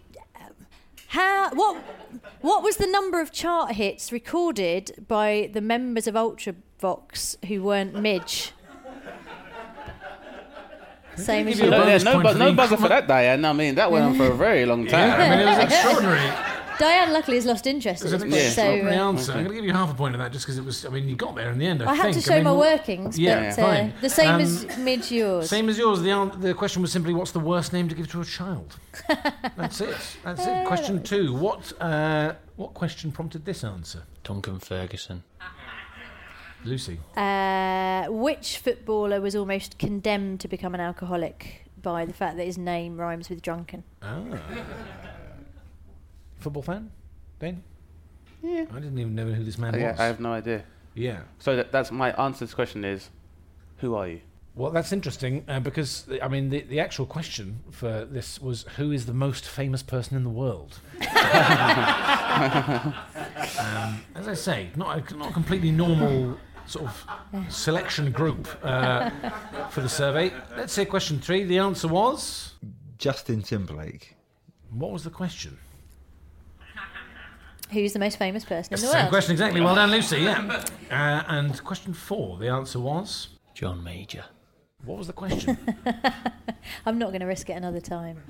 How 1.09 1.51
what? 1.55 1.83
What 2.41 2.63
was 2.63 2.77
the 2.77 2.87
number 2.87 3.21
of 3.21 3.33
chart 3.33 3.73
hits 3.73 4.13
recorded 4.13 5.05
by 5.09 5.51
the 5.53 5.61
members 5.61 6.07
of 6.07 6.15
Ultravox 6.15 7.45
who 7.47 7.63
weren't 7.63 7.95
Midge? 8.01 8.53
Same 11.17 11.49
as 11.49 11.57
give 11.57 11.65
you 11.65 11.71
No, 11.71 11.83
a 11.83 11.87
yeah, 11.87 11.93
yours. 11.93 12.05
bonus 12.05 12.05
no, 12.05 12.13
for 12.33 12.39
no 12.39 12.47
the 12.51 12.53
buzzer 12.53 12.69
for 12.77 12.83
increment. 12.85 12.89
that, 12.91 13.07
Diane. 13.09 13.45
I 13.47 13.53
mean, 13.55 13.75
that 13.77 13.91
went 13.91 14.05
on 14.05 14.17
for 14.17 14.27
a 14.27 14.35
very 14.35 14.67
long 14.67 14.87
time. 14.87 15.09
Yeah, 15.09 15.17
I 15.17 15.31
mean, 15.31 15.39
it 15.41 15.47
was 15.47 15.59
extraordinary. 15.65 16.31
Diane 16.79 17.13
luckily 17.13 17.37
has 17.37 17.47
lost 17.47 17.67
interest 17.67 18.05
at 18.05 18.11
this 18.11 18.21
point, 18.23 18.33
Yeah. 18.35 18.39
so 18.41 18.63
extraordinary 18.63 18.97
uh, 18.97 19.09
answer. 19.09 19.33
I'm 19.33 19.39
going 19.39 19.49
to 19.51 19.55
give 19.55 19.65
you 19.65 19.73
half 19.73 19.91
a 19.91 19.95
point 19.95 20.15
of 20.15 20.21
that 20.21 20.33
just 20.33 20.45
because 20.45 20.59
it 20.59 20.65
was. 20.65 20.85
I 20.85 20.91
mean, 20.91 21.09
you 21.09 21.17
got 21.17 21.35
there 21.35 21.51
in 21.51 21.59
the 21.59 21.67
end. 21.67 21.83
I, 21.83 21.91
I 21.91 21.95
had 21.95 22.03
think. 22.13 22.17
to 22.17 22.23
show 22.23 22.35
mean, 22.37 22.45
my 22.45 22.53
workings. 22.53 23.19
Yeah, 23.19 23.55
but, 23.55 23.63
uh, 23.63 23.67
fine. 23.67 23.95
The 24.01 24.11
same 24.11 24.35
Um, 24.35 24.41
as 24.41 24.79
Midge 24.79 25.11
yours. 25.13 25.49
Same 25.49 25.69
as 25.69 25.79
yours. 25.79 26.01
The 26.03 26.11
an- 26.11 26.41
the 26.41 26.55
question 26.55 26.83
was 26.83 26.93
simply, 26.93 27.15
what's 27.15 27.33
the 27.33 27.41
worst 27.41 27.73
name 27.73 27.89
to 27.89 27.95
give 27.95 28.11
to 28.13 28.21
a 28.21 28.25
child? 28.25 28.77
That's 29.57 29.81
it. 29.81 29.97
That's 30.25 30.47
it. 30.47 30.67
Question 30.67 31.03
two. 31.03 31.35
What 31.35 31.73
uh, 31.81 32.35
what 32.57 32.75
question 32.75 33.13
prompted 33.13 33.45
this 33.45 33.63
answer? 33.65 34.03
Duncan 34.25 34.59
Ferguson. 34.59 35.23
Lucy. 36.65 36.99
Uh, 37.17 38.07
which 38.09 38.59
footballer 38.59 39.21
was 39.21 39.37
almost 39.37 39.79
condemned 39.79 40.41
to 40.41 40.49
become 40.49 40.75
an 40.75 40.81
alcoholic 40.81 41.65
by 41.81 42.05
the 42.05 42.13
fact 42.13 42.37
that 42.39 42.45
his 42.45 42.59
name 42.59 42.97
rhymes 42.99 43.29
with 43.31 43.41
drunken? 43.41 43.85
Ah. 44.03 44.25
Football 46.47 46.63
fan? 46.63 46.93
Dane? 47.41 47.61
Yeah. 48.41 48.67
I 48.73 48.75
didn't 48.79 48.97
even 49.01 49.17
know 49.17 49.27
who 49.27 49.43
this 49.43 49.59
man 49.59 49.75
Oh, 49.75 49.79
yeah, 49.79 49.91
was. 49.91 49.99
I 49.99 50.05
have 50.05 50.21
no 50.21 50.33
idea. 50.33 50.63
Yeah. 50.95 51.23
So 51.41 51.57
that, 51.57 51.73
that's 51.73 51.91
my 51.91 52.13
answer 52.13 52.39
to 52.39 52.45
this 52.45 52.55
question 52.55 52.85
is, 52.85 53.11
who 53.79 53.97
are 53.97 54.07
you? 54.07 54.21
Well, 54.55 54.71
that's 54.71 54.93
interesting 54.93 55.45
uh, 55.49 55.59
because 55.59 56.07
I 56.23 56.29
mean 56.29 56.51
the, 56.51 56.61
the 56.61 56.79
actual 56.79 57.05
question 57.05 57.65
for 57.73 58.05
this 58.05 58.41
was 58.41 58.63
who 58.77 58.93
is 58.93 59.07
the 59.07 59.13
most 59.13 59.45
famous 59.45 59.83
person 59.83 60.17
in 60.17 60.23
the 60.23 60.31
world. 60.31 60.79
um, 61.01 61.05
as 64.15 64.29
I 64.29 64.35
say, 64.35 64.71
not 64.77 65.11
a, 65.11 65.17
not 65.17 65.31
a 65.31 65.33
completely 65.33 65.73
normal 65.73 66.39
sort 66.67 66.85
of 66.85 67.07
selection 67.53 68.13
group 68.13 68.47
uh, 68.63 69.11
for 69.71 69.81
the 69.81 69.89
survey. 69.89 70.33
Let's 70.57 70.73
say 70.73 70.85
question 70.85 71.19
three. 71.19 71.43
The 71.43 71.59
answer 71.59 71.89
was 71.89 72.55
Justin 72.99 73.43
Timberlake. 73.43 74.15
what 74.71 74.93
was 74.93 75.03
the 75.03 75.11
question? 75.11 75.59
Who's 77.71 77.93
the 77.93 77.99
most 77.99 78.19
famous 78.19 78.45
person 78.45 78.75
in 78.75 78.81
the 78.81 78.87
world? 78.87 78.93
Same 78.93 79.01
world? 79.03 79.11
question 79.11 79.33
exactly. 79.33 79.61
Well 79.61 79.75
done, 79.75 79.91
Lucy. 79.91 80.19
Yeah. 80.19 80.65
Uh, 80.91 81.25
and 81.29 81.65
question 81.65 81.93
four. 81.93 82.39
The 82.39 82.49
answer 82.49 82.79
was 82.79 83.29
John 83.55 83.83
Major. 83.83 84.25
what 84.85 84.99
was 84.99 85.09
the 85.09 85.13
question? 85.13 85.59
I'm 86.87 86.99
not 86.99 87.09
going 87.11 87.21
to 87.21 87.27
risk 87.27 87.51
it 87.51 87.55
another 87.55 87.81
time. 87.81 88.23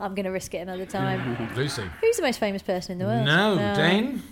I'm 0.00 0.14
going 0.14 0.24
to 0.24 0.30
risk 0.30 0.54
it 0.54 0.58
another 0.58 0.86
time. 0.86 1.52
Lucy. 1.56 1.84
Who's 2.00 2.16
the 2.16 2.22
most 2.22 2.38
famous 2.38 2.62
person 2.62 2.92
in 2.92 2.98
the 2.98 3.06
world? 3.06 3.24
No, 3.24 3.74
Dane. 3.74 4.22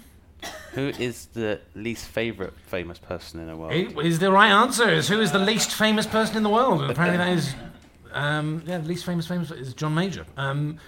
Who 0.72 0.88
is 0.88 1.26
the 1.26 1.60
least 1.74 2.06
favourite 2.08 2.52
famous 2.66 2.98
person 2.98 3.40
in 3.40 3.46
the 3.46 3.56
world? 3.56 3.72
It 3.72 3.96
is 3.98 4.18
the 4.18 4.32
right 4.32 4.50
answer. 4.50 4.88
Is 4.88 5.08
who 5.08 5.20
is 5.20 5.30
the 5.30 5.38
least 5.38 5.72
famous 5.72 6.06
person 6.06 6.36
in 6.36 6.42
the 6.42 6.48
world? 6.48 6.82
And 6.82 6.90
apparently 6.90 7.18
that 7.18 7.32
is, 7.32 7.54
um, 8.12 8.62
yeah, 8.66 8.78
the 8.78 8.88
least 8.88 9.04
famous 9.04 9.26
famous 9.26 9.50
is 9.50 9.74
John 9.74 9.94
Major. 9.94 10.26
Um, 10.36 10.78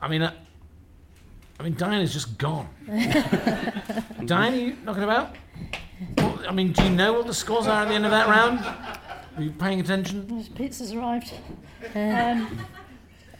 I 0.00 0.08
mean, 0.08 0.22
uh, 0.22 0.34
I 1.58 1.64
mean, 1.64 1.74
Diane 1.74 2.02
is 2.02 2.12
just 2.12 2.38
gone. 2.38 2.68
Diane, 2.86 4.52
are 4.52 4.56
you 4.56 4.76
knocking 4.84 5.02
about? 5.02 5.34
What, 6.14 6.48
I 6.48 6.52
mean, 6.52 6.72
do 6.72 6.84
you 6.84 6.90
know 6.90 7.14
what 7.14 7.26
the 7.26 7.34
scores 7.34 7.66
are 7.66 7.82
at 7.82 7.88
the 7.88 7.94
end 7.94 8.04
of 8.04 8.12
that 8.12 8.28
round? 8.28 8.60
Are 9.36 9.42
you 9.42 9.50
paying 9.50 9.80
attention? 9.80 10.46
Pizza's 10.54 10.92
arrived. 10.92 11.32
Um, 11.94 12.60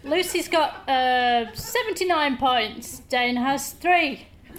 Lucy's 0.02 0.48
got 0.48 0.88
uh, 0.88 1.52
79 1.54 2.36
points. 2.38 3.00
Dane 3.08 3.36
has 3.36 3.72
three. 3.72 4.26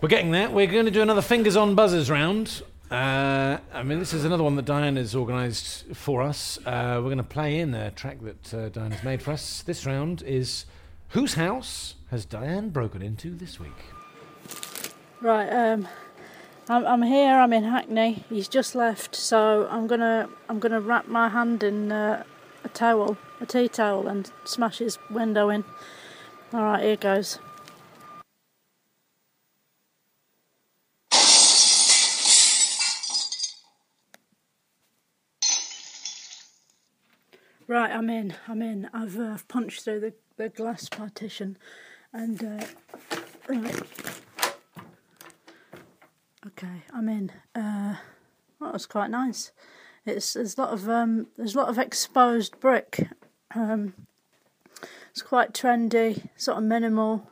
We're 0.00 0.08
getting 0.08 0.30
there. 0.30 0.48
We're 0.48 0.66
going 0.66 0.86
to 0.86 0.90
do 0.90 1.02
another 1.02 1.20
fingers 1.20 1.56
on 1.56 1.74
buzzers 1.74 2.10
round. 2.10 2.62
Uh, 2.90 3.58
I 3.72 3.84
mean, 3.84 4.00
this 4.00 4.12
is 4.12 4.24
another 4.24 4.42
one 4.42 4.56
that 4.56 4.64
Diane 4.64 4.96
has 4.96 5.14
organised 5.14 5.84
for 5.94 6.22
us. 6.22 6.58
Uh, 6.66 6.96
we're 6.96 7.02
going 7.02 7.18
to 7.18 7.22
play 7.22 7.60
in 7.60 7.72
a 7.72 7.92
track 7.92 8.18
that 8.22 8.52
uh, 8.52 8.68
Diane 8.68 8.90
has 8.90 9.04
made 9.04 9.22
for 9.22 9.30
us. 9.30 9.62
This 9.62 9.86
round 9.86 10.22
is 10.22 10.66
Whose 11.10 11.34
House 11.34 11.94
Has 12.10 12.24
Diane 12.24 12.70
Broken 12.70 13.00
Into 13.00 13.30
This 13.30 13.60
Week? 13.60 13.76
Right, 15.20 15.48
um, 15.48 15.86
I'm, 16.68 16.84
I'm 16.84 17.02
here. 17.02 17.34
I'm 17.34 17.52
in 17.52 17.62
Hackney. 17.62 18.24
He's 18.28 18.48
just 18.48 18.74
left, 18.74 19.14
so 19.14 19.68
I'm 19.70 19.86
gonna 19.86 20.28
I'm 20.48 20.58
gonna 20.58 20.80
wrap 20.80 21.06
my 21.06 21.28
hand 21.28 21.62
in 21.62 21.92
uh, 21.92 22.24
a 22.64 22.68
towel, 22.70 23.18
a 23.40 23.46
tea 23.46 23.68
towel, 23.68 24.08
and 24.08 24.32
smash 24.44 24.78
his 24.78 24.98
window 25.10 25.48
in. 25.48 25.64
All 26.52 26.64
right, 26.64 26.82
here 26.82 26.96
goes. 26.96 27.38
Right, 37.70 37.92
I'm 37.92 38.10
in. 38.10 38.34
I'm 38.48 38.62
in. 38.62 38.90
I've 38.92 39.16
uh, 39.16 39.38
punched 39.46 39.84
through 39.84 40.00
the, 40.00 40.12
the 40.36 40.48
glass 40.48 40.88
partition, 40.88 41.56
and 42.12 42.42
uh, 42.42 42.66
right. 43.48 43.82
Okay, 46.48 46.82
I'm 46.92 47.08
in. 47.08 47.30
Uh, 47.54 47.94
that 48.60 48.72
was 48.72 48.86
quite 48.86 49.08
nice. 49.08 49.52
It's 50.04 50.32
there's 50.32 50.58
a 50.58 50.60
lot 50.60 50.72
of 50.72 50.88
um, 50.88 51.28
there's 51.36 51.54
a 51.54 51.58
lot 51.58 51.68
of 51.68 51.78
exposed 51.78 52.58
brick. 52.58 53.06
Um, 53.54 53.94
it's 55.12 55.22
quite 55.22 55.52
trendy, 55.52 56.28
sort 56.36 56.58
of 56.58 56.64
minimal. 56.64 57.30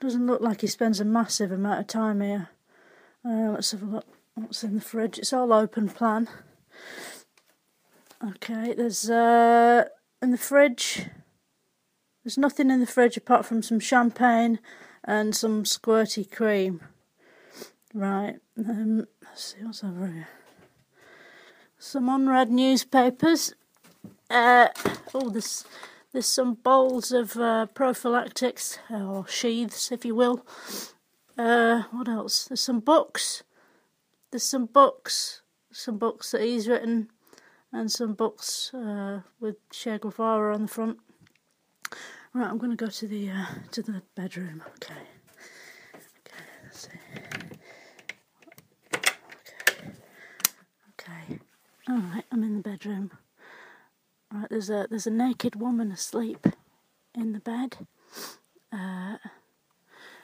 Doesn't 0.00 0.26
look 0.26 0.40
like 0.40 0.62
he 0.62 0.66
spends 0.66 0.98
a 0.98 1.04
massive 1.04 1.52
amount 1.52 1.78
of 1.78 1.86
time 1.86 2.22
here. 2.22 2.48
Uh, 3.24 3.52
let's 3.52 3.70
have 3.70 3.84
a 3.84 3.86
look. 3.86 4.06
What's 4.34 4.64
in 4.64 4.74
the 4.74 4.80
fridge? 4.80 5.16
It's 5.16 5.32
all 5.32 5.52
open 5.52 5.90
plan. 5.90 6.28
Okay, 8.26 8.74
there's 8.74 9.08
uh 9.08 9.84
in 10.20 10.32
the 10.32 10.38
fridge. 10.38 11.06
There's 12.24 12.38
nothing 12.38 12.70
in 12.70 12.80
the 12.80 12.86
fridge 12.86 13.16
apart 13.16 13.46
from 13.46 13.62
some 13.62 13.78
champagne 13.80 14.58
and 15.04 15.34
some 15.34 15.62
squirty 15.62 16.30
cream. 16.30 16.80
Right. 17.94 18.36
Um, 18.58 19.06
let's 19.22 19.54
see 19.54 19.64
what's 19.64 19.84
over 19.84 20.08
here. 20.08 20.28
Some 21.78 22.08
unread 22.08 22.50
newspapers. 22.50 23.54
Uh, 24.28 24.68
oh, 25.14 25.30
there's 25.30 25.64
there's 26.12 26.26
some 26.26 26.54
bowls 26.54 27.12
of 27.12 27.36
uh, 27.36 27.66
prophylactics 27.66 28.78
or 28.90 29.26
sheaths, 29.28 29.92
if 29.92 30.04
you 30.04 30.14
will. 30.14 30.44
Uh, 31.36 31.82
what 31.92 32.08
else? 32.08 32.46
There's 32.46 32.60
some 32.60 32.80
books. 32.80 33.44
There's 34.30 34.42
some 34.42 34.66
books. 34.66 35.42
Some 35.70 35.98
books 35.98 36.32
that 36.32 36.40
he's 36.40 36.66
written, 36.66 37.10
and 37.72 37.90
some 37.90 38.14
books 38.14 38.72
uh, 38.74 39.20
with 39.40 39.56
Che 39.70 39.98
Guevara 39.98 40.54
on 40.54 40.62
the 40.62 40.68
front. 40.68 40.98
Right, 42.34 42.48
I'm 42.48 42.58
going 42.58 42.70
to 42.70 42.76
go 42.76 42.90
to 42.90 43.08
the 43.08 43.30
uh, 43.30 43.46
to 43.72 43.82
the 43.82 44.02
bedroom. 44.14 44.62
Okay. 44.76 44.94
Okay. 45.94 46.44
Let's 46.64 46.80
see. 46.80 46.90
Okay. 51.00 51.38
All 51.88 51.98
right, 51.98 52.24
I'm 52.30 52.42
in 52.42 52.56
the 52.56 52.62
bedroom. 52.62 53.10
All 54.32 54.40
right, 54.40 54.50
there's 54.50 54.70
a 54.70 54.86
there's 54.90 55.06
a 55.06 55.10
naked 55.10 55.56
woman 55.56 55.90
asleep 55.90 56.46
in 57.14 57.32
the 57.32 57.40
bed. 57.40 57.86
Uh, 58.72 59.16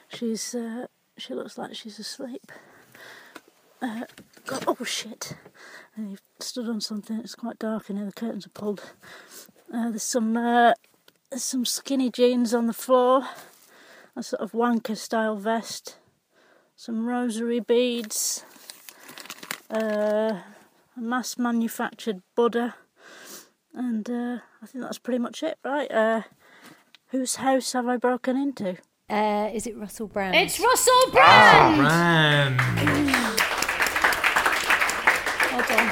she's 0.09 0.53
uh, 0.53 0.85
she 1.17 1.33
looks 1.33 1.57
like 1.57 1.75
she's 1.75 1.97
asleep. 1.99 2.51
God, 4.45 4.63
oh 4.67 4.83
shit! 4.83 5.35
And 5.95 6.09
he 6.09 6.17
stood 6.39 6.67
on 6.69 6.81
something. 6.81 7.19
It's 7.19 7.35
quite 7.35 7.59
dark 7.59 7.89
in 7.89 7.97
here. 7.97 8.05
The 8.05 8.11
curtains 8.11 8.45
are 8.45 8.49
pulled. 8.49 8.83
Uh, 9.73 9.89
there's 9.89 10.03
some 10.03 10.37
uh, 10.37 10.73
there's 11.29 11.43
some 11.43 11.65
skinny 11.65 12.09
jeans 12.11 12.53
on 12.53 12.67
the 12.67 12.73
floor. 12.73 13.23
A 14.15 14.23
sort 14.23 14.41
of 14.41 14.51
wanker 14.53 14.95
style 14.95 15.35
vest. 15.35 15.97
Some 16.75 17.05
rosary 17.05 17.59
beads. 17.59 18.45
Uh, 19.69 20.39
a 20.95 21.01
mass 21.01 21.37
manufactured 21.37 22.21
Buddha. 22.35 22.75
And 23.73 24.09
uh, 24.09 24.37
I 24.61 24.65
think 24.67 24.83
that's 24.83 24.99
pretty 24.99 25.19
much 25.19 25.43
it, 25.43 25.57
right? 25.65 25.91
Uh, 25.91 26.21
whose 27.07 27.35
house 27.35 27.73
have 27.73 27.87
I 27.87 27.97
broken 27.97 28.37
into? 28.37 28.77
Uh, 29.09 29.49
is 29.53 29.67
it 29.67 29.77
Russell 29.77 30.07
Brand? 30.07 30.35
It's 30.35 30.59
Russell 30.59 31.11
Brand! 31.11 31.77
Brand. 31.77 32.59
Well 35.51 35.65
done. 35.67 35.91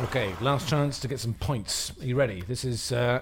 Okay, 0.00 0.34
last 0.40 0.68
chance 0.68 0.98
to 1.00 1.08
get 1.08 1.20
some 1.20 1.34
points. 1.34 1.92
Are 2.00 2.04
you 2.04 2.16
ready? 2.16 2.42
This 2.42 2.64
is. 2.64 2.90
Uh, 2.90 3.20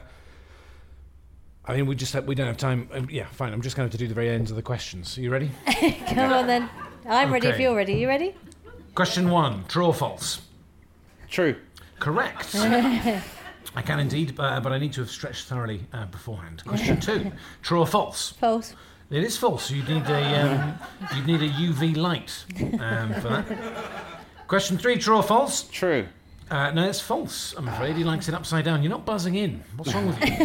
I 1.66 1.76
mean, 1.76 1.87
we 1.87 1.94
just 1.94 2.12
have, 2.14 2.26
we 2.26 2.35
don't 2.35 2.46
have 2.46 2.56
time. 2.56 2.88
Um, 2.92 3.08
yeah, 3.11 3.26
fine. 3.26 3.52
I'm 3.52 3.61
just 3.61 3.76
going 3.76 3.88
to 3.88 3.92
have 3.92 3.98
to 3.98 4.02
do 4.04 4.08
the 4.08 4.14
very 4.14 4.30
ends 4.30 4.50
of 4.50 4.56
the 4.56 4.62
questions. 4.62 5.16
Are 5.18 5.20
you 5.20 5.30
ready? 5.30 5.50
Come 6.08 6.32
on 6.32 6.46
then. 6.46 6.68
I'm 7.06 7.32
ready 7.32 7.48
if 7.48 7.54
Okay. 7.54 7.62
you're 7.64 7.76
ready. 7.76 7.94
You 7.94 8.08
ready? 8.08 8.35
Question 8.94 9.30
one: 9.30 9.64
True 9.68 9.87
or 9.87 9.94
false? 9.94 10.40
True. 11.28 11.56
Correct. 11.98 12.54
I 12.54 13.80
can 13.82 14.00
indeed, 14.00 14.35
uh, 14.38 14.61
but 14.61 14.72
I 14.72 14.78
need 14.78 14.92
to 14.94 15.02
have 15.02 15.11
stretched 15.11 15.46
thoroughly 15.48 15.80
uh, 15.92 16.06
beforehand. 16.06 16.62
Question 16.66 16.98
two: 17.00 17.32
True 17.62 17.80
or 17.80 17.87
false? 17.87 18.30
False. 18.32 18.74
It 19.11 19.22
is 19.22 19.37
false. 19.37 19.70
You 19.70 19.82
need 19.82 20.06
a 20.08 20.40
um, 20.42 20.74
you 21.14 21.22
need 21.24 21.42
a 21.42 21.52
UV 21.52 21.96
light 21.96 22.44
um, 22.80 23.12
for 23.20 23.28
that. 23.28 23.46
Question 24.48 24.78
three: 24.78 24.96
True 24.96 25.16
or 25.16 25.22
false? 25.22 25.64
True. 25.64 26.06
Uh, 26.53 26.71
no, 26.73 26.87
it's 26.87 27.01
false. 27.01 27.55
I'm 27.57 27.67
afraid 27.67 27.97
he 27.97 28.05
likes 28.05 28.29
it 28.29 28.35
upside 28.35 28.67
down. 28.67 28.83
You're 28.83 28.91
not 28.91 29.07
buzzing 29.07 29.37
in. 29.37 29.65
What's 29.75 29.95
wrong 29.95 30.07
with 30.09 30.21
you? 30.21 30.29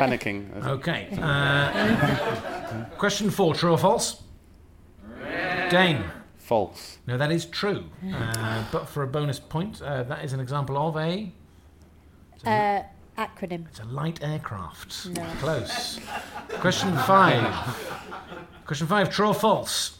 Panicking. 0.00 0.64
Okay. 0.64 1.08
Uh, 1.20 2.84
question 2.96 3.28
four: 3.28 3.54
True 3.54 3.72
or 3.72 3.78
false? 3.78 4.22
Dane. 5.68 6.02
False. 6.38 6.96
No, 7.06 7.18
that 7.18 7.30
is 7.30 7.44
true. 7.44 7.84
Uh, 8.10 8.64
but 8.72 8.88
for 8.88 9.02
a 9.02 9.06
bonus 9.06 9.38
point, 9.38 9.82
uh, 9.82 10.02
that 10.04 10.24
is 10.24 10.32
an 10.32 10.40
example 10.40 10.78
of 10.78 10.96
a 10.96 11.30
Uh, 12.46 12.82
acronym. 13.18 13.66
it's 13.68 13.80
a 13.80 13.84
light 13.84 14.22
aircraft. 14.22 15.08
No. 15.10 15.26
Close. 15.40 16.00
Question 16.60 16.96
five. 16.98 17.44
Question 18.64 18.86
five: 18.86 19.10
True 19.10 19.28
or 19.28 19.34
false? 19.34 19.98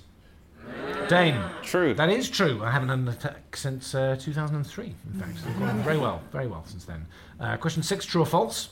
Dane. 1.08 1.40
True. 1.62 1.94
That 1.94 2.08
is 2.10 2.30
true. 2.30 2.62
I 2.64 2.70
haven't 2.70 2.88
had 2.88 2.98
an 2.98 3.08
attack 3.08 3.56
since 3.56 3.94
uh, 3.94 4.16
2003. 4.18 4.86
In 4.86 5.20
fact, 5.20 5.36
very 5.84 5.98
well, 5.98 6.22
very 6.32 6.46
well 6.46 6.64
since 6.66 6.84
then. 6.84 7.06
Uh, 7.38 7.56
question 7.56 7.82
six: 7.82 8.04
True 8.04 8.22
or 8.22 8.26
false? 8.26 8.70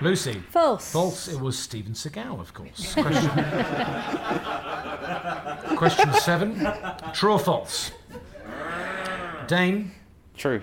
Lucy. 0.00 0.42
False. 0.50 0.90
False. 0.90 1.28
It 1.28 1.40
was 1.40 1.58
Steven 1.58 1.92
Seagal, 1.92 2.40
of 2.40 2.52
course. 2.54 2.94
Question. 2.94 3.30
question 5.76 6.12
seven: 6.14 6.68
True 7.12 7.32
or 7.32 7.38
false? 7.38 7.92
Dane. 9.46 9.92
True. 10.36 10.62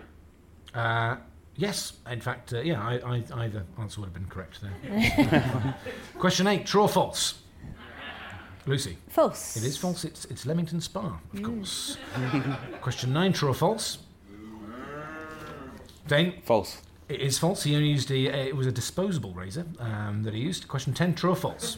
Uh, 0.73 1.17
yes, 1.55 1.93
in 2.09 2.21
fact, 2.21 2.53
uh, 2.53 2.61
yeah, 2.61 2.81
I, 2.81 2.99
I, 3.05 3.23
either 3.43 3.65
answer 3.79 4.01
would 4.01 4.07
have 4.07 4.13
been 4.13 4.27
correct 4.27 4.59
there. 4.61 5.75
Question 6.19 6.47
eight: 6.47 6.65
True 6.65 6.83
or 6.83 6.89
false? 6.89 7.39
Lucy. 8.65 8.97
False. 9.07 9.55
It 9.57 9.63
is 9.63 9.77
false. 9.77 10.03
It's 10.05 10.25
it's 10.25 10.45
Leamington 10.45 10.81
Spa, 10.81 11.19
of 11.33 11.43
course. 11.43 11.97
Question 12.81 13.13
nine: 13.13 13.33
True 13.33 13.49
or 13.49 13.53
false? 13.53 13.99
Dane. 16.07 16.41
False. 16.43 16.81
It 17.07 17.21
is 17.21 17.37
false. 17.39 17.63
He 17.63 17.75
only 17.75 17.89
used 17.89 18.11
a. 18.11 18.25
It 18.49 18.55
was 18.55 18.67
a 18.67 18.71
disposable 18.71 19.31
razor 19.33 19.65
um, 19.79 20.23
that 20.23 20.33
he 20.33 20.39
used. 20.41 20.67
Question 20.67 20.93
ten: 20.93 21.15
True 21.15 21.31
or 21.31 21.35
false? 21.35 21.77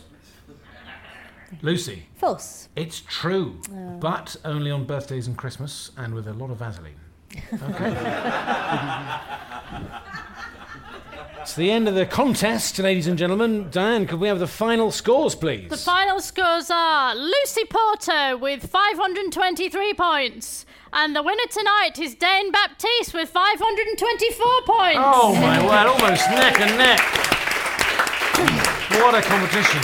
Lucy. 1.62 2.06
False. 2.16 2.70
It's 2.78 3.02
true, 3.02 3.60
Oh. 3.74 3.98
but 4.00 4.38
only 4.46 4.72
on 4.72 4.86
birthdays 4.86 5.28
and 5.28 5.38
Christmas, 5.38 5.92
and 5.98 6.14
with 6.14 6.28
a 6.28 6.34
lot 6.34 6.50
of 6.50 6.58
Vaseline. 6.58 6.96
Okay. 7.54 7.92
it's 11.52 11.58
the 11.58 11.70
end 11.70 11.90
of 11.90 11.96
the 11.96 12.06
contest, 12.06 12.80
ladies 12.80 13.08
and 13.08 13.18
gentlemen. 13.18 13.68
Diane, 13.72 14.08
could 14.08 14.22
we 14.22 14.30
have 14.30 14.40
the 14.40 14.48
final 14.48 14.90
scores, 14.90 15.36
please? 15.36 15.70
The 15.70 15.76
final 15.76 16.22
scores 16.22 16.72
are 16.72 17.14
Lucy 17.14 17.66
Porter 17.70 18.38
with 18.38 18.70
523 18.70 19.94
points. 19.96 20.66
And 20.94 21.14
the 21.14 21.22
winner 21.22 21.44
tonight 21.52 22.00
is 22.00 22.16
Dane 22.16 22.54
Baptiste 22.54 23.14
with 23.14 23.30
524 23.32 24.48
points. 24.66 25.00
Oh 25.02 25.36
my 25.42 25.60
word, 25.60 25.88
almost 25.88 26.30
neck 26.30 26.62
and 26.62 26.78
neck. 26.78 27.02
What 29.02 29.14
a 29.14 29.22
competition. 29.22 29.82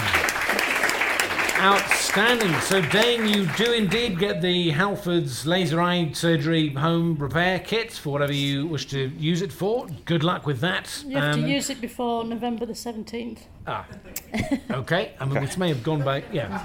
Outstanding. 2.17 2.59
So, 2.61 2.81
Dane, 2.81 3.27
you 3.27 3.45
do 3.57 3.73
indeed 3.73 4.17
get 4.17 4.41
the 4.41 4.71
Halfords 4.71 5.45
Laser 5.45 5.79
Eye 5.79 6.09
Surgery 6.13 6.69
Home 6.69 7.15
Repair 7.15 7.59
Kit 7.59 7.91
for 7.91 8.09
whatever 8.09 8.33
you 8.33 8.65
wish 8.65 8.87
to 8.87 9.09
use 9.19 9.43
it 9.43 9.51
for. 9.53 9.85
Good 10.05 10.23
luck 10.23 10.47
with 10.47 10.59
that. 10.61 11.03
You 11.05 11.17
have 11.17 11.35
Um, 11.35 11.43
to 11.43 11.47
use 11.47 11.69
it 11.69 11.79
before 11.79 12.23
November 12.23 12.65
the 12.65 12.73
17th. 12.73 13.41
Ah. 13.67 13.85
Okay. 14.71 15.11
I 15.19 15.25
mean, 15.25 15.39
which 15.41 15.59
may 15.59 15.69
have 15.69 15.83
gone 15.83 16.01
by. 16.01 16.23
Yeah. 16.33 16.57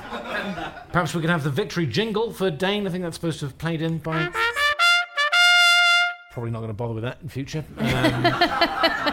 Perhaps 0.91 1.15
we 1.15 1.21
can 1.21 1.29
have 1.29 1.45
the 1.45 1.51
victory 1.51 1.85
jingle 1.85 2.33
for 2.33 2.51
Dane. 2.51 2.87
I 2.87 2.91
think 2.91 3.05
that's 3.05 3.17
supposed 3.17 3.41
to 3.41 3.45
have 3.47 3.59
played 3.59 3.83
in 3.83 3.99
by. 3.99 4.31
Probably 6.33 6.51
not 6.51 6.61
going 6.61 6.71
to 6.71 6.75
bother 6.75 6.95
with 6.95 7.05
that 7.05 7.19
in 7.23 7.29
future. 7.29 7.63
Um, 7.79 9.13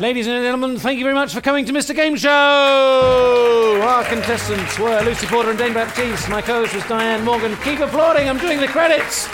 Ladies 0.00 0.28
and 0.28 0.44
gentlemen, 0.44 0.78
thank 0.78 0.96
you 0.98 1.04
very 1.04 1.14
much 1.14 1.34
for 1.34 1.40
coming 1.40 1.64
to 1.64 1.72
Mr. 1.72 1.92
Game 1.92 2.14
Show. 2.14 3.80
Our 3.82 4.04
contestants 4.04 4.78
were 4.78 5.00
Lucy 5.02 5.26
Porter 5.26 5.50
and 5.50 5.58
Dane 5.58 5.74
Baptiste. 5.74 6.28
My 6.28 6.40
co-host 6.40 6.72
was 6.72 6.84
Diane 6.86 7.24
Morgan. 7.24 7.56
Keep 7.64 7.80
applauding. 7.80 8.28
I'm 8.28 8.38
doing 8.38 8.60
the 8.60 8.68
credits. 8.68 9.26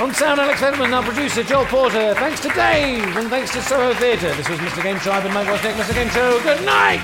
On 0.00 0.14
sound, 0.14 0.40
Alex 0.40 0.62
Edmond, 0.62 0.94
our 0.94 1.02
producer, 1.02 1.42
Joel 1.42 1.66
Porter. 1.66 2.14
Thanks 2.14 2.40
to 2.40 2.48
Dave 2.48 3.14
and 3.14 3.28
thanks 3.28 3.52
to 3.52 3.60
Soho 3.60 3.92
Theatre. 3.92 4.32
This 4.36 4.48
was 4.48 4.58
Mr. 4.60 4.82
Game 4.82 4.98
Show. 5.00 5.12
I've 5.12 5.22
been 5.22 5.34
Mike 5.34 5.48
Wozniak, 5.48 5.74
Mr. 5.74 5.92
Game 5.92 6.08
Show. 6.08 6.40
Good 6.42 6.64
night. 6.64 7.02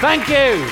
Thank 0.00 0.28
you. 0.30 0.64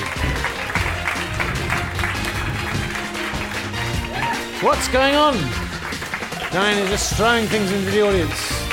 What's 4.67 4.87
going 4.87 5.13
on? 5.13 5.64
Diane 6.51 6.77
is 6.83 6.89
just 6.89 7.15
throwing 7.15 7.47
things 7.47 7.71
into 7.71 7.91
the 7.91 8.01
audience. 8.01 8.65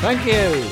Thank 0.00 0.26
you. 0.26 0.64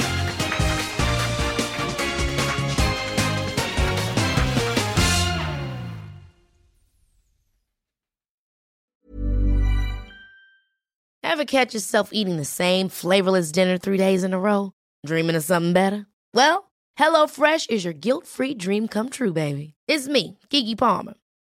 Ever 11.22 11.44
catch 11.44 11.74
yourself 11.74 12.10
eating 12.12 12.36
the 12.36 12.44
same 12.44 12.88
flavorless 12.88 13.52
dinner 13.52 13.78
three 13.78 13.96
days 13.98 14.24
in 14.24 14.32
a 14.32 14.40
row? 14.40 14.72
Dreaming 15.06 15.36
of 15.36 15.44
something 15.44 15.72
better? 15.72 16.06
Well, 16.34 16.70
HelloFresh 16.98 17.70
is 17.70 17.84
your 17.84 17.92
guilt-free 17.92 18.54
dream 18.54 18.88
come 18.88 19.08
true, 19.08 19.32
baby. 19.32 19.74
It's 19.86 20.08
me, 20.08 20.38
Keke 20.50 20.76
Palmer. 20.76 21.14